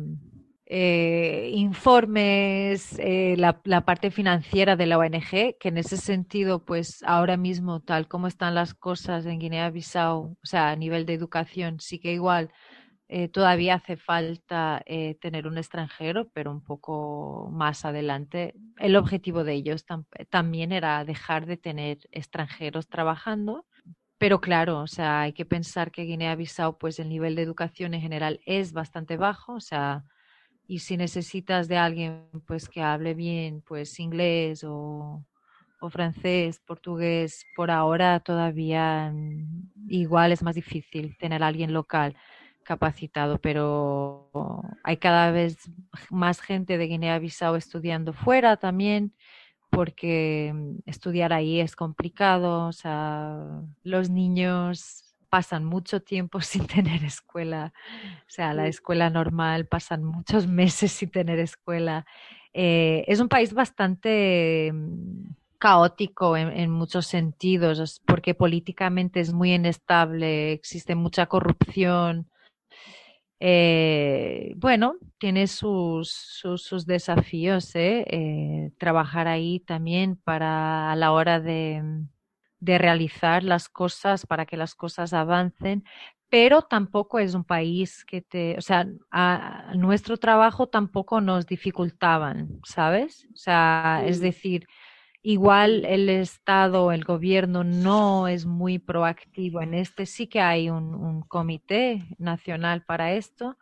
informes, 0.67 2.97
la, 2.97 3.61
la, 3.63 3.85
parte 3.85 4.11
financiera 4.11 4.75
de 4.75 4.87
la 4.87 4.97
ONG, 4.97 5.57
que 5.59 5.67
en 5.67 5.77
ese 5.77 5.97
sentido, 5.97 6.65
pues 6.65 7.03
ahora 7.03 7.37
mismo, 7.37 7.81
tal 7.81 8.07
como 8.07 8.27
están 8.27 8.55
las 8.55 8.73
cosas 8.73 9.25
en 9.25 9.39
Guinea-Bissau, 9.39 10.37
o 10.41 10.45
sea, 10.45 10.69
a 10.69 10.75
nivel 10.75 11.05
de 11.05 11.13
educación, 11.13 11.79
sí 11.79 11.99
que 11.99 12.13
igual 12.13 12.51
eh, 13.07 13.27
todavía 13.27 13.75
hace 13.75 13.97
falta 13.97 14.81
eh, 14.85 15.15
tener 15.21 15.45
un 15.47 15.57
extranjero, 15.59 16.29
pero 16.33 16.51
un 16.51 16.63
poco 16.63 17.49
más 17.51 17.85
adelante. 17.85 18.55
El 18.77 18.95
objetivo 18.95 19.43
de 19.43 19.53
ellos 19.53 19.85
tam 19.85 20.05
también 20.29 20.71
era 20.71 21.05
dejar 21.05 21.45
de 21.45 21.57
tener 21.57 21.99
extranjeros 22.11 22.87
trabajando. 22.87 23.65
Pero 24.17 24.41
claro, 24.41 24.79
o 24.79 24.87
sea, 24.87 25.21
hay 25.21 25.33
que 25.33 25.45
pensar 25.45 25.91
que 25.91 26.03
Guinea-Bissau, 26.03 26.77
pues 26.79 26.99
el 26.99 27.09
nivel 27.09 27.35
de 27.35 27.43
educación 27.43 27.93
en 27.93 28.01
general 28.01 28.39
es 28.45 28.73
bastante 28.73 29.17
bajo, 29.17 29.53
o 29.55 29.59
sea, 29.59 30.05
y 30.67 30.79
si 30.79 30.97
necesitas 30.97 31.67
de 31.67 31.77
alguien, 31.77 32.27
pues 32.47 32.69
que 32.69 32.81
hable 32.81 33.13
bien, 33.13 33.61
pues 33.61 33.99
inglés 33.99 34.63
o, 34.63 35.23
o 35.79 35.89
francés, 35.89 36.59
portugués, 36.65 37.45
por 37.55 37.71
ahora 37.71 38.19
todavía 38.19 39.11
mm, 39.13 39.71
igual 39.89 40.31
es 40.31 40.43
más 40.43 40.55
difícil 40.55 41.17
tener 41.17 41.43
a 41.43 41.47
alguien 41.47 41.73
local 41.73 42.15
capacitado, 42.63 43.39
pero 43.39 44.31
hay 44.83 44.97
cada 44.97 45.31
vez 45.31 45.57
más 46.09 46.41
gente 46.41 46.77
de 46.77 46.87
Guinea-Bissau 46.87 47.55
estudiando 47.55 48.11
fuera 48.13 48.57
también, 48.57 49.13
porque 49.69 50.51
mm, 50.53 50.77
estudiar 50.85 51.33
ahí 51.33 51.59
es 51.59 51.75
complicado, 51.75 52.67
o 52.67 52.71
sea, 52.73 53.61
los 53.83 54.09
niños 54.09 55.04
pasan 55.35 55.65
mucho 55.65 56.01
tiempo 56.01 56.39
sin 56.51 56.65
tener 56.65 57.03
escuela, 57.03 57.73
o 58.19 58.29
sea, 58.29 58.53
la 58.53 58.67
escuela 58.67 59.09
normal 59.09 59.65
pasan 59.65 60.01
muchos 60.05 60.47
meses 60.61 60.93
sin 60.93 61.09
tener 61.09 61.39
escuela. 61.39 62.05
Eh, 62.53 63.03
es 63.09 63.19
un 63.19 63.27
país 63.27 63.53
bastante 63.53 64.71
mm, 64.73 65.33
caótico 65.57 66.37
en, 66.37 66.51
en, 66.57 66.71
muchos 66.71 67.07
sentidos, 67.07 68.01
porque 68.05 68.33
políticamente 68.33 69.19
es 69.19 69.33
muy 69.33 69.53
inestable, 69.53 70.53
existe 70.53 70.95
mucha 70.95 71.25
corrupción, 71.25 72.29
eh, 73.41 74.53
bueno, 74.55 74.95
tiene 75.17 75.47
sus, 75.47 76.09
sus, 76.11 76.63
sus 76.63 76.85
desafíos, 76.85 77.75
¿eh? 77.75 78.05
¿eh? 78.09 78.71
trabajar 78.77 79.27
ahí 79.27 79.59
también 79.59 80.15
para 80.15 80.91
a 80.91 80.95
la 80.95 81.11
hora 81.11 81.41
de, 81.41 81.83
de, 82.65 82.77
realizar 82.77 83.43
las 83.43 83.69
cosas, 83.69 84.25
para 84.25 84.45
que 84.45 84.57
las 84.57 84.75
cosas 84.75 85.13
avancen, 85.13 85.83
pero 86.29 86.63
tampoco 86.63 87.19
es 87.19 87.35
un 87.35 87.43
país 87.43 88.03
que 88.05 88.21
te, 88.21 88.57
o 88.57 88.61
sea, 88.61 88.87
a, 89.11 89.73
nuestro 89.75 90.17
trabajo 90.17 90.67
tampoco 90.67 91.21
nos 91.21 91.45
dificultaban, 91.45 92.59
¿sabes? 92.65 93.27
O 93.33 93.37
sea, 93.37 94.03
es 94.05 94.19
decir, 94.19 94.67
Igual 95.27 95.85
el 95.85 96.07
Estado, 96.07 96.91
el 96.91 97.03
gobierno 97.03 97.63
no 97.63 98.27
es 98.27 98.45
muy 98.45 98.77
proactivo 98.77 99.59
en 99.59 99.73
este. 99.73 100.05
Sí 100.05 100.27
que 100.27 100.39
hay 100.39 100.69
un, 100.69 100.93
un 100.93 101.23
comité 101.23 102.05
nacional 102.19 102.83
para 102.83 103.13
esto, 103.13 103.57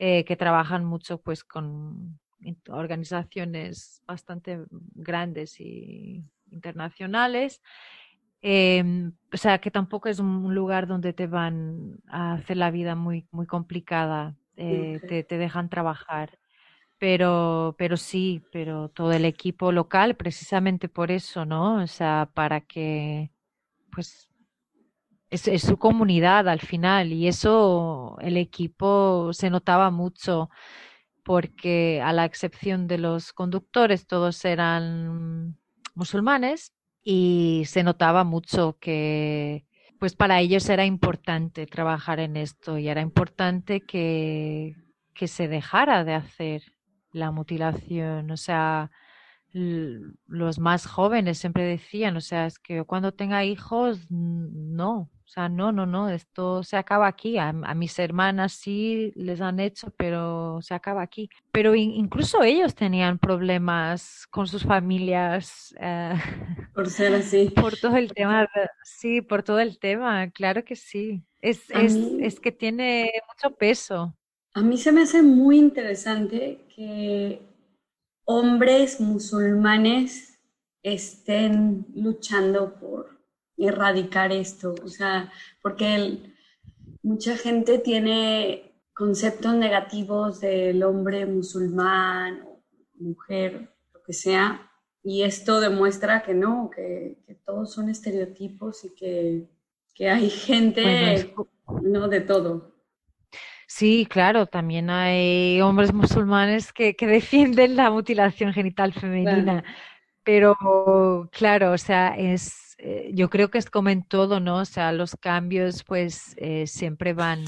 eh, 0.00 0.24
que 0.24 0.34
trabajan 0.34 0.84
mucho 0.84 1.22
pues 1.22 1.44
con 1.44 2.18
organizaciones 2.68 4.02
bastante 4.04 4.64
grandes 4.94 5.60
y 5.60 6.24
internacionales. 6.50 7.62
Eh, 8.42 9.10
o 9.32 9.36
sea, 9.36 9.58
que 9.58 9.70
tampoco 9.70 10.08
es 10.08 10.18
un 10.18 10.54
lugar 10.54 10.86
donde 10.86 11.12
te 11.12 11.26
van 11.26 11.98
a 12.08 12.34
hacer 12.34 12.56
la 12.56 12.70
vida 12.70 12.94
muy, 12.94 13.26
muy 13.30 13.46
complicada, 13.46 14.36
eh, 14.56 14.96
okay. 14.96 15.08
te, 15.08 15.24
te 15.24 15.38
dejan 15.38 15.68
trabajar. 15.68 16.38
Pero, 16.98 17.74
pero 17.78 17.96
sí, 17.96 18.42
pero 18.52 18.88
todo 18.88 19.12
el 19.12 19.26
equipo 19.26 19.72
local, 19.72 20.16
precisamente 20.16 20.88
por 20.88 21.10
eso, 21.10 21.44
¿no? 21.44 21.82
O 21.82 21.86
sea, 21.86 22.30
para 22.32 22.62
que, 22.62 23.30
pues, 23.92 24.30
es, 25.28 25.48
es, 25.48 25.62
su 25.62 25.76
comunidad 25.76 26.48
al 26.48 26.60
final 26.60 27.12
y 27.12 27.28
eso 27.28 28.16
el 28.20 28.36
equipo 28.36 29.32
se 29.32 29.50
notaba 29.50 29.90
mucho 29.90 30.48
porque 31.24 32.00
a 32.02 32.12
la 32.12 32.24
excepción 32.24 32.86
de 32.86 32.98
los 32.98 33.32
conductores 33.32 34.06
todos 34.06 34.44
eran 34.44 35.58
musulmanes 35.94 36.75
y 37.08 37.62
se 37.66 37.84
notaba 37.84 38.24
mucho 38.24 38.78
que 38.80 39.64
pues 40.00 40.16
para 40.16 40.40
ellos 40.40 40.68
era 40.68 40.84
importante 40.84 41.64
trabajar 41.66 42.18
en 42.18 42.36
esto 42.36 42.78
y 42.78 42.88
era 42.88 43.00
importante 43.00 43.82
que, 43.86 44.74
que 45.14 45.28
se 45.28 45.46
dejara 45.46 46.02
de 46.02 46.14
hacer 46.14 46.64
la 47.12 47.30
mutilación, 47.30 48.32
o 48.32 48.36
sea, 48.36 48.90
los 49.52 50.58
más 50.58 50.86
jóvenes 50.86 51.38
siempre 51.38 51.62
decían, 51.62 52.16
o 52.16 52.20
sea, 52.20 52.46
es 52.46 52.58
que 52.58 52.82
cuando 52.82 53.12
tenga 53.12 53.44
hijos, 53.44 54.10
no, 54.10 55.08
o 55.26 55.28
sea, 55.28 55.48
no, 55.48 55.72
no, 55.72 55.86
no, 55.86 56.08
esto 56.08 56.62
se 56.62 56.76
acaba 56.76 57.08
aquí. 57.08 57.36
A, 57.36 57.48
a 57.48 57.74
mis 57.74 57.98
hermanas 57.98 58.52
sí 58.52 59.12
les 59.16 59.40
han 59.40 59.58
hecho, 59.58 59.92
pero 59.96 60.60
se 60.62 60.72
acaba 60.72 61.02
aquí. 61.02 61.28
Pero 61.50 61.74
in, 61.74 61.90
incluso 61.90 62.44
ellos 62.44 62.76
tenían 62.76 63.18
problemas 63.18 64.28
con 64.30 64.46
sus 64.46 64.62
familias. 64.62 65.74
Eh, 65.80 66.14
por 66.74 66.88
ser 66.88 67.14
así. 67.14 67.50
Por 67.50 67.76
todo 67.76 67.96
el 67.96 68.14
tema, 68.14 68.48
sí, 68.84 69.20
por 69.20 69.42
todo 69.42 69.58
el 69.58 69.80
tema, 69.80 70.30
claro 70.30 70.64
que 70.64 70.76
sí. 70.76 71.24
Es, 71.40 71.68
es, 71.70 71.96
mí... 71.96 72.18
es 72.20 72.38
que 72.38 72.52
tiene 72.52 73.10
mucho 73.26 73.56
peso. 73.56 74.16
A 74.54 74.62
mí 74.62 74.78
se 74.78 74.92
me 74.92 75.02
hace 75.02 75.22
muy 75.22 75.58
interesante 75.58 76.64
que 76.76 77.42
hombres 78.26 79.00
musulmanes 79.00 80.38
estén 80.84 81.84
luchando 81.96 82.78
por 82.78 83.15
erradicar 83.56 84.32
esto, 84.32 84.74
o 84.82 84.88
sea, 84.88 85.32
porque 85.62 85.94
el, 85.94 86.34
mucha 87.02 87.36
gente 87.36 87.78
tiene 87.78 88.74
conceptos 88.92 89.54
negativos 89.54 90.40
del 90.40 90.82
hombre 90.82 91.26
musulmán, 91.26 92.44
mujer, 92.94 93.70
lo 93.92 94.02
que 94.02 94.12
sea, 94.12 94.70
y 95.02 95.22
esto 95.22 95.60
demuestra 95.60 96.22
que 96.22 96.34
no, 96.34 96.70
que, 96.74 97.18
que 97.26 97.34
todos 97.34 97.72
son 97.72 97.88
estereotipos 97.88 98.84
y 98.84 98.94
que, 98.94 99.48
que 99.94 100.10
hay 100.10 100.28
gente, 100.28 101.32
bueno, 101.36 101.82
no 101.82 102.08
de 102.08 102.20
todo. 102.22 102.74
Sí, 103.68 104.06
claro, 104.08 104.46
también 104.46 104.90
hay 104.90 105.60
hombres 105.60 105.92
musulmanes 105.92 106.72
que, 106.72 106.96
que 106.96 107.06
defienden 107.06 107.76
la 107.76 107.90
mutilación 107.90 108.52
genital 108.52 108.92
femenina, 108.92 109.42
claro. 109.42 109.66
pero 110.24 111.28
claro, 111.32 111.72
o 111.72 111.78
sea, 111.78 112.16
es, 112.16 112.65
eh, 112.78 113.10
yo 113.14 113.30
creo 113.30 113.50
que 113.50 113.58
es 113.58 113.70
como 113.70 113.88
en 113.88 114.02
todo, 114.02 114.40
¿no? 114.40 114.58
O 114.58 114.64
sea, 114.64 114.92
los 114.92 115.16
cambios 115.16 115.82
pues 115.84 116.34
eh, 116.38 116.66
siempre 116.66 117.14
van 117.14 117.44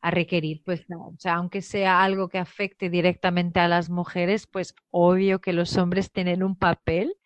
a 0.00 0.10
requerir, 0.10 0.62
pues 0.64 0.86
o 0.90 1.14
sea, 1.18 1.34
aunque 1.34 1.62
sea 1.62 2.02
algo 2.02 2.28
que 2.28 2.38
afecte 2.38 2.88
directamente 2.88 3.60
a 3.60 3.68
las 3.68 3.90
mujeres, 3.90 4.46
pues 4.46 4.74
obvio 4.90 5.40
que 5.40 5.52
los 5.52 5.76
hombres 5.76 6.10
tienen 6.12 6.42
un 6.42 6.56
papel 6.56 7.16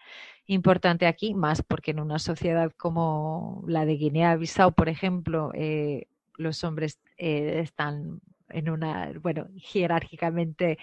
importante 0.47 1.07
aquí, 1.07 1.35
más 1.35 1.63
porque 1.63 1.93
en 1.93 2.01
una 2.01 2.19
sociedad 2.19 2.73
como 2.77 3.63
la 3.69 3.85
de 3.85 3.95
Guinea-Bissau, 3.95 4.73
por 4.73 4.89
ejemplo, 4.89 5.53
eh, 5.55 6.09
los 6.37 6.65
hombres 6.65 7.01
están 7.17 8.21
en 8.49 8.71
una, 8.71 9.13
bueno, 9.23 9.47
jerárquicamente 9.57 10.79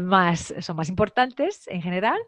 más, 0.00 0.54
son 0.60 0.76
más 0.76 0.88
importantes 0.88 1.68
en 1.68 1.82
general. 1.82 2.18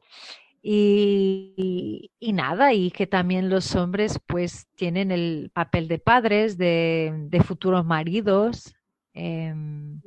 Y, 0.66 2.10
nada, 2.32 2.72
y 2.72 2.90
que 2.90 3.06
también 3.06 3.50
los 3.50 3.76
hombres 3.76 4.18
pues 4.26 4.66
tienen 4.76 5.10
el 5.10 5.50
papel 5.52 5.88
de 5.88 5.98
padres, 5.98 6.56
de, 6.56 7.42
futuros 7.44 7.84
maridos. 7.84 8.74
Em, 9.12 10.00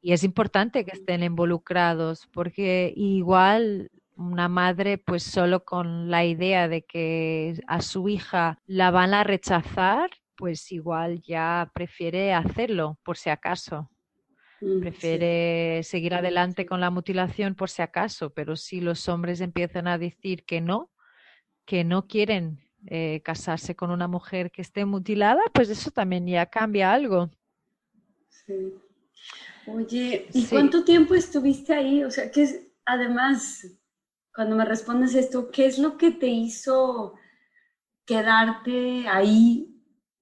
y 0.00 0.12
es 0.12 0.24
importante 0.24 0.86
que 0.86 0.92
estén 0.92 1.22
involucrados 1.22 2.26
porque 2.32 2.94
igual 2.96 3.90
una 4.16 4.48
madre 4.48 4.96
pues 4.96 5.22
solo 5.22 5.64
con 5.66 6.10
la 6.10 6.24
idea 6.24 6.66
de 6.66 6.82
que 6.82 7.60
a 7.66 7.82
su 7.82 8.08
hija 8.08 8.58
la 8.66 8.90
van 8.90 9.12
a 9.12 9.22
rechazar, 9.22 10.08
pues 10.34 10.72
igual 10.72 11.20
ya 11.20 11.70
prefiere 11.74 12.32
hacerlo 12.32 12.98
por 13.02 13.18
si 13.18 13.28
acaso. 13.28 13.90
Mm, 14.60 14.80
prefiere 14.80 15.82
seguir 15.82 16.14
adelante 16.14 16.66
con 16.66 16.80
la 16.80 16.90
mutilación 16.90 17.54
por 17.54 17.70
si 17.70 17.82
acaso, 17.82 18.30
pero 18.30 18.56
si 18.56 18.80
los 18.80 19.08
hombres 19.08 19.40
empiezan 19.40 19.88
a 19.88 19.98
decir 19.98 20.44
que 20.44 20.60
no, 20.60 20.90
que 21.64 21.84
no 21.84 22.06
quieren 22.06 22.60
eh, 22.86 23.22
casarse 23.24 23.74
con 23.74 23.90
una 23.90 24.08
mujer 24.08 24.50
que 24.50 24.62
esté 24.62 24.84
mutilada, 24.84 25.42
pues 25.52 25.70
eso 25.70 25.90
también 25.90 26.26
ya 26.26 26.46
cambia 26.46 26.92
algo. 26.92 27.30
Sí. 28.28 28.74
Oye, 29.66 30.26
¿y 30.32 30.46
cuánto 30.46 30.84
tiempo 30.84 31.14
estuviste 31.14 31.72
ahí? 31.72 32.02
O 32.04 32.10
sea, 32.10 32.30
que 32.30 32.42
es, 32.42 32.60
además, 32.84 33.66
cuando 34.34 34.56
me 34.56 34.64
respondes 34.64 35.14
esto, 35.14 35.50
¿qué 35.50 35.66
es 35.66 35.78
lo 35.78 35.96
que 35.96 36.10
te 36.10 36.26
hizo 36.26 37.14
quedarte 38.04 39.06
ahí 39.06 39.69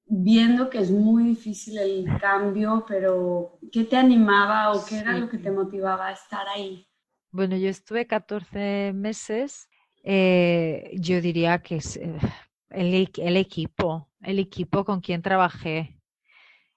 viendo 0.09 0.71
que 0.71 0.79
es 0.79 0.91
muy 0.91 1.25
difícil 1.25 1.79
el 1.79 2.07
cambio, 2.21 2.85
pero 2.89 3.59
¿qué 3.73 3.85
te 3.85 3.97
animaba 3.97 4.73
o 4.73 4.85
qué 4.85 4.99
era 4.99 5.17
lo 5.19 5.29
que 5.29 5.39
te 5.39 5.51
motivaba 5.51 6.09
a 6.09 6.13
estar 6.13 6.47
ahí? 6.49 6.87
Bueno, 7.31 7.57
yo 7.57 7.69
estuve 7.69 8.07
14 8.07 8.93
meses, 8.95 9.69
eh, 10.03 10.91
yo 10.95 11.21
diría 11.21 11.59
que 11.61 11.77
es 11.77 11.97
eh, 11.97 12.19
el, 12.71 13.11
el 13.17 13.37
equipo, 13.37 14.09
el 14.23 14.39
equipo 14.39 14.85
con 14.85 15.01
quien 15.01 15.23
trabajé. 15.23 16.01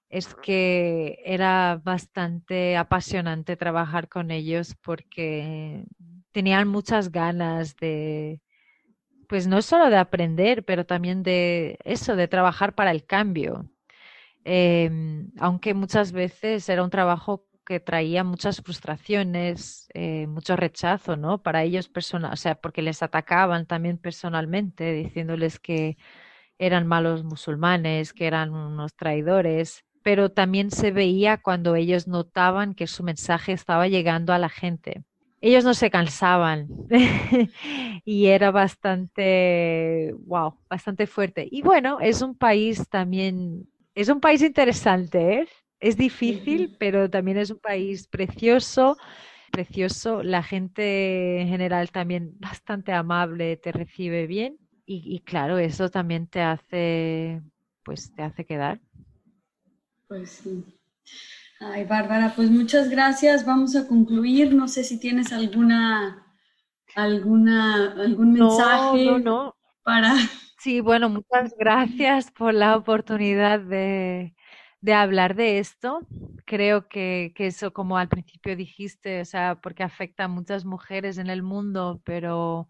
Es 0.09 0.35
que 0.35 1.19
era 1.25 1.81
bastante 1.83 2.77
apasionante 2.77 3.55
trabajar 3.57 4.09
con 4.09 4.31
ellos 4.31 4.75
porque 4.83 5.85
tenían 6.33 6.67
muchas 6.67 7.11
ganas 7.11 7.75
de, 7.77 8.41
pues 9.31 9.47
no 9.47 9.61
solo 9.61 9.89
de 9.89 9.95
aprender, 9.95 10.65
pero 10.65 10.85
también 10.85 11.23
de 11.23 11.79
eso, 11.85 12.17
de 12.17 12.27
trabajar 12.27 12.75
para 12.75 12.91
el 12.91 13.05
cambio. 13.05 13.69
Em, 14.43 15.31
aunque 15.39 15.73
muchas 15.73 16.11
veces 16.11 16.67
era 16.67 16.83
un 16.83 16.89
trabajo 16.89 17.45
que 17.65 17.79
traía 17.79 18.25
muchas 18.25 18.61
frustraciones, 18.61 19.87
eh, 19.93 20.27
mucho 20.27 20.57
rechazo, 20.57 21.15
¿no? 21.15 21.41
Para 21.41 21.63
ellos 21.63 21.87
personal, 21.87 22.33
o 22.33 22.35
sea, 22.35 22.55
porque 22.55 22.81
les 22.81 23.01
atacaban 23.03 23.67
también 23.67 23.97
personalmente, 23.97 24.91
diciéndoles 24.91 25.59
que 25.59 25.95
eran 26.59 26.85
malos 26.85 27.23
musulmanes, 27.23 28.11
que 28.11 28.27
eran 28.27 28.53
unos 28.53 28.95
traidores, 28.95 29.85
pero 30.03 30.31
también 30.31 30.71
se 30.71 30.91
veía 30.91 31.37
cuando 31.37 31.75
ellos 31.75 32.05
notaban 32.05 32.75
que 32.75 32.85
su 32.85 33.01
mensaje 33.03 33.53
estaba 33.53 33.87
llegando 33.87 34.33
a 34.33 34.39
la 34.39 34.49
gente 34.49 35.05
ellos 35.41 35.63
no 35.63 35.73
se 35.73 35.89
cansaban 35.91 36.67
y 38.05 38.27
era 38.27 38.51
bastante, 38.51 40.13
wow, 40.25 40.59
bastante 40.69 41.07
fuerte. 41.07 41.47
Y 41.51 41.61
bueno, 41.63 41.99
es 41.99 42.21
un 42.21 42.35
país 42.37 42.87
también, 42.89 43.67
es 43.95 44.09
un 44.09 44.19
país 44.21 44.41
interesante, 44.41 45.33
¿eh? 45.41 45.47
es 45.79 45.97
difícil, 45.97 46.71
pero 46.77 47.09
también 47.09 47.37
es 47.37 47.49
un 47.51 47.59
país 47.59 48.07
precioso, 48.07 48.97
precioso. 49.51 50.23
La 50.23 50.43
gente 50.43 51.41
en 51.41 51.47
general 51.49 51.91
también 51.91 52.31
bastante 52.39 52.93
amable, 52.93 53.57
te 53.57 53.71
recibe 53.71 54.27
bien 54.27 54.57
y, 54.85 55.03
y 55.15 55.19
claro, 55.21 55.57
eso 55.59 55.89
también 55.89 56.27
te 56.27 56.41
hace, 56.41 57.41
pues 57.83 58.13
te 58.13 58.23
hace 58.23 58.45
quedar. 58.45 58.79
Pues 60.07 60.29
sí. 60.29 60.63
Ay, 61.63 61.85
Bárbara, 61.85 62.33
pues 62.35 62.49
muchas 62.49 62.89
gracias. 62.89 63.45
Vamos 63.45 63.75
a 63.75 63.87
concluir. 63.87 64.51
No 64.51 64.67
sé 64.67 64.83
si 64.83 64.99
tienes 64.99 65.31
alguna, 65.31 66.25
alguna, 66.95 67.93
algún 68.01 68.33
mensaje 68.33 69.05
no, 69.05 69.19
no, 69.19 69.55
para. 69.83 70.15
Sí, 70.57 70.79
bueno, 70.79 71.09
muchas 71.09 71.53
gracias 71.57 72.31
por 72.31 72.55
la 72.55 72.75
oportunidad 72.75 73.59
de, 73.59 74.35
de 74.81 74.93
hablar 74.93 75.35
de 75.35 75.59
esto. 75.59 76.01
Creo 76.45 76.87
que, 76.87 77.31
que, 77.35 77.47
eso, 77.47 77.73
como 77.73 77.99
al 77.99 78.09
principio 78.09 78.55
dijiste, 78.55 79.21
o 79.21 79.25
sea, 79.25 79.59
porque 79.61 79.83
afecta 79.83 80.23
a 80.23 80.27
muchas 80.27 80.65
mujeres 80.65 81.19
en 81.19 81.29
el 81.29 81.43
mundo, 81.43 82.01
pero 82.05 82.69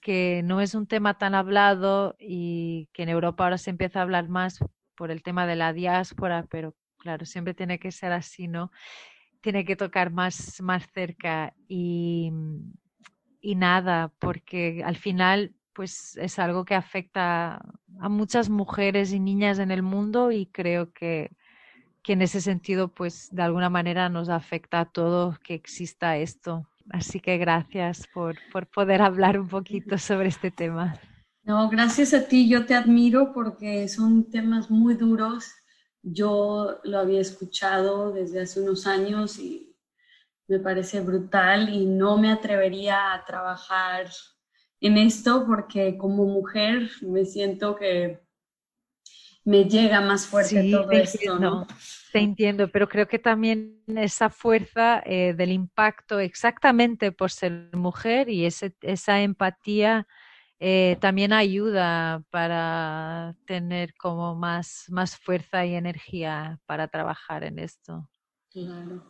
que 0.00 0.42
no 0.44 0.60
es 0.60 0.76
un 0.76 0.86
tema 0.86 1.18
tan 1.18 1.34
hablado 1.34 2.14
y 2.18 2.88
que 2.92 3.02
en 3.02 3.08
Europa 3.08 3.42
ahora 3.42 3.58
se 3.58 3.70
empieza 3.70 3.98
a 3.98 4.02
hablar 4.02 4.28
más 4.28 4.58
por 4.96 5.10
el 5.10 5.22
tema 5.22 5.46
de 5.46 5.56
la 5.56 5.72
diáspora, 5.72 6.46
pero 6.48 6.76
claro, 7.04 7.26
siempre 7.26 7.52
tiene 7.52 7.78
que 7.78 7.92
ser 7.92 8.12
así, 8.12 8.48
¿no? 8.48 8.72
Tiene 9.42 9.66
que 9.66 9.76
tocar 9.76 10.10
más, 10.10 10.62
más 10.62 10.86
cerca 10.94 11.52
y, 11.68 12.32
y 13.42 13.54
nada, 13.56 14.10
porque 14.18 14.82
al 14.82 14.96
final 14.96 15.54
pues 15.74 16.16
es 16.16 16.38
algo 16.38 16.64
que 16.64 16.74
afecta 16.74 17.60
a 18.00 18.08
muchas 18.08 18.48
mujeres 18.48 19.12
y 19.12 19.20
niñas 19.20 19.58
en 19.58 19.70
el 19.70 19.82
mundo 19.82 20.32
y 20.32 20.46
creo 20.46 20.94
que, 20.94 21.30
que 22.02 22.14
en 22.14 22.22
ese 22.22 22.40
sentido 22.40 22.88
pues 22.88 23.28
de 23.32 23.42
alguna 23.42 23.68
manera 23.68 24.08
nos 24.08 24.30
afecta 24.30 24.80
a 24.80 24.86
todos 24.86 25.38
que 25.40 25.52
exista 25.52 26.16
esto. 26.16 26.66
Así 26.88 27.20
que 27.20 27.36
gracias 27.36 28.06
por, 28.14 28.36
por 28.50 28.66
poder 28.66 29.02
hablar 29.02 29.38
un 29.38 29.48
poquito 29.48 29.98
sobre 29.98 30.28
este 30.28 30.50
tema. 30.50 30.98
No, 31.42 31.68
gracias 31.68 32.14
a 32.14 32.26
ti, 32.26 32.48
yo 32.48 32.64
te 32.64 32.74
admiro 32.74 33.34
porque 33.34 33.88
son 33.88 34.30
temas 34.30 34.70
muy 34.70 34.94
duros 34.94 35.52
yo 36.04 36.80
lo 36.84 36.98
había 36.98 37.20
escuchado 37.20 38.12
desde 38.12 38.42
hace 38.42 38.60
unos 38.60 38.86
años 38.86 39.38
y 39.38 39.74
me 40.46 40.58
parece 40.58 41.00
brutal 41.00 41.70
y 41.70 41.86
no 41.86 42.18
me 42.18 42.30
atrevería 42.30 43.14
a 43.14 43.24
trabajar 43.24 44.10
en 44.80 44.98
esto 44.98 45.46
porque 45.46 45.96
como 45.96 46.26
mujer 46.26 46.90
me 47.00 47.24
siento 47.24 47.74
que 47.74 48.20
me 49.46 49.64
llega 49.64 50.00
más 50.00 50.26
fuerte 50.26 50.70
todo 50.70 50.90
esto, 50.90 51.38
¿no? 51.38 51.66
Te 52.12 52.18
entiendo, 52.18 52.68
pero 52.68 52.88
creo 52.88 53.06
que 53.06 53.18
también 53.18 53.82
esa 53.86 54.30
fuerza 54.30 55.02
eh, 55.04 55.34
del 55.34 55.52
impacto 55.52 56.18
exactamente 56.18 57.12
por 57.12 57.30
ser 57.30 57.70
mujer 57.72 58.28
y 58.28 58.46
esa 58.46 59.20
empatía 59.20 60.06
eh, 60.66 60.96
también 60.98 61.34
ayuda 61.34 62.24
para 62.30 63.36
tener 63.46 63.94
como 63.96 64.34
más, 64.34 64.86
más 64.88 65.14
fuerza 65.14 65.66
y 65.66 65.74
energía 65.74 66.58
para 66.64 66.88
trabajar 66.88 67.44
en 67.44 67.58
esto. 67.58 68.08
Claro. 68.50 69.04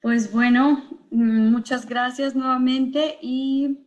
Pues 0.00 0.32
bueno, 0.32 0.82
mm, 1.10 1.50
muchas 1.50 1.84
gracias 1.84 2.34
nuevamente 2.34 3.18
y 3.20 3.86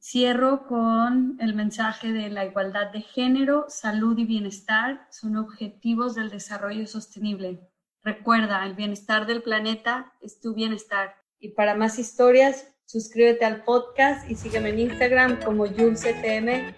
cierro 0.00 0.66
con 0.66 1.36
el 1.38 1.54
mensaje 1.54 2.12
de 2.12 2.30
la 2.30 2.44
igualdad 2.44 2.90
de 2.90 3.02
género, 3.02 3.66
salud 3.68 4.18
y 4.18 4.24
bienestar 4.24 5.06
son 5.12 5.36
objetivos 5.36 6.16
del 6.16 6.30
desarrollo 6.30 6.88
sostenible. 6.88 7.60
Recuerda, 8.02 8.66
el 8.66 8.74
bienestar 8.74 9.24
del 9.24 9.40
planeta 9.40 10.12
es 10.20 10.40
tu 10.40 10.52
bienestar. 10.52 11.14
Y 11.38 11.50
para 11.50 11.76
más 11.76 12.00
historias, 12.00 12.66
Suscríbete 12.90 13.44
al 13.44 13.62
podcast 13.62 14.28
y 14.28 14.34
sígueme 14.34 14.70
en 14.70 14.80
Instagram 14.80 15.40
como 15.44 15.64
JulesTM-el 15.64 16.74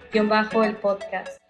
podcast. 0.76 1.41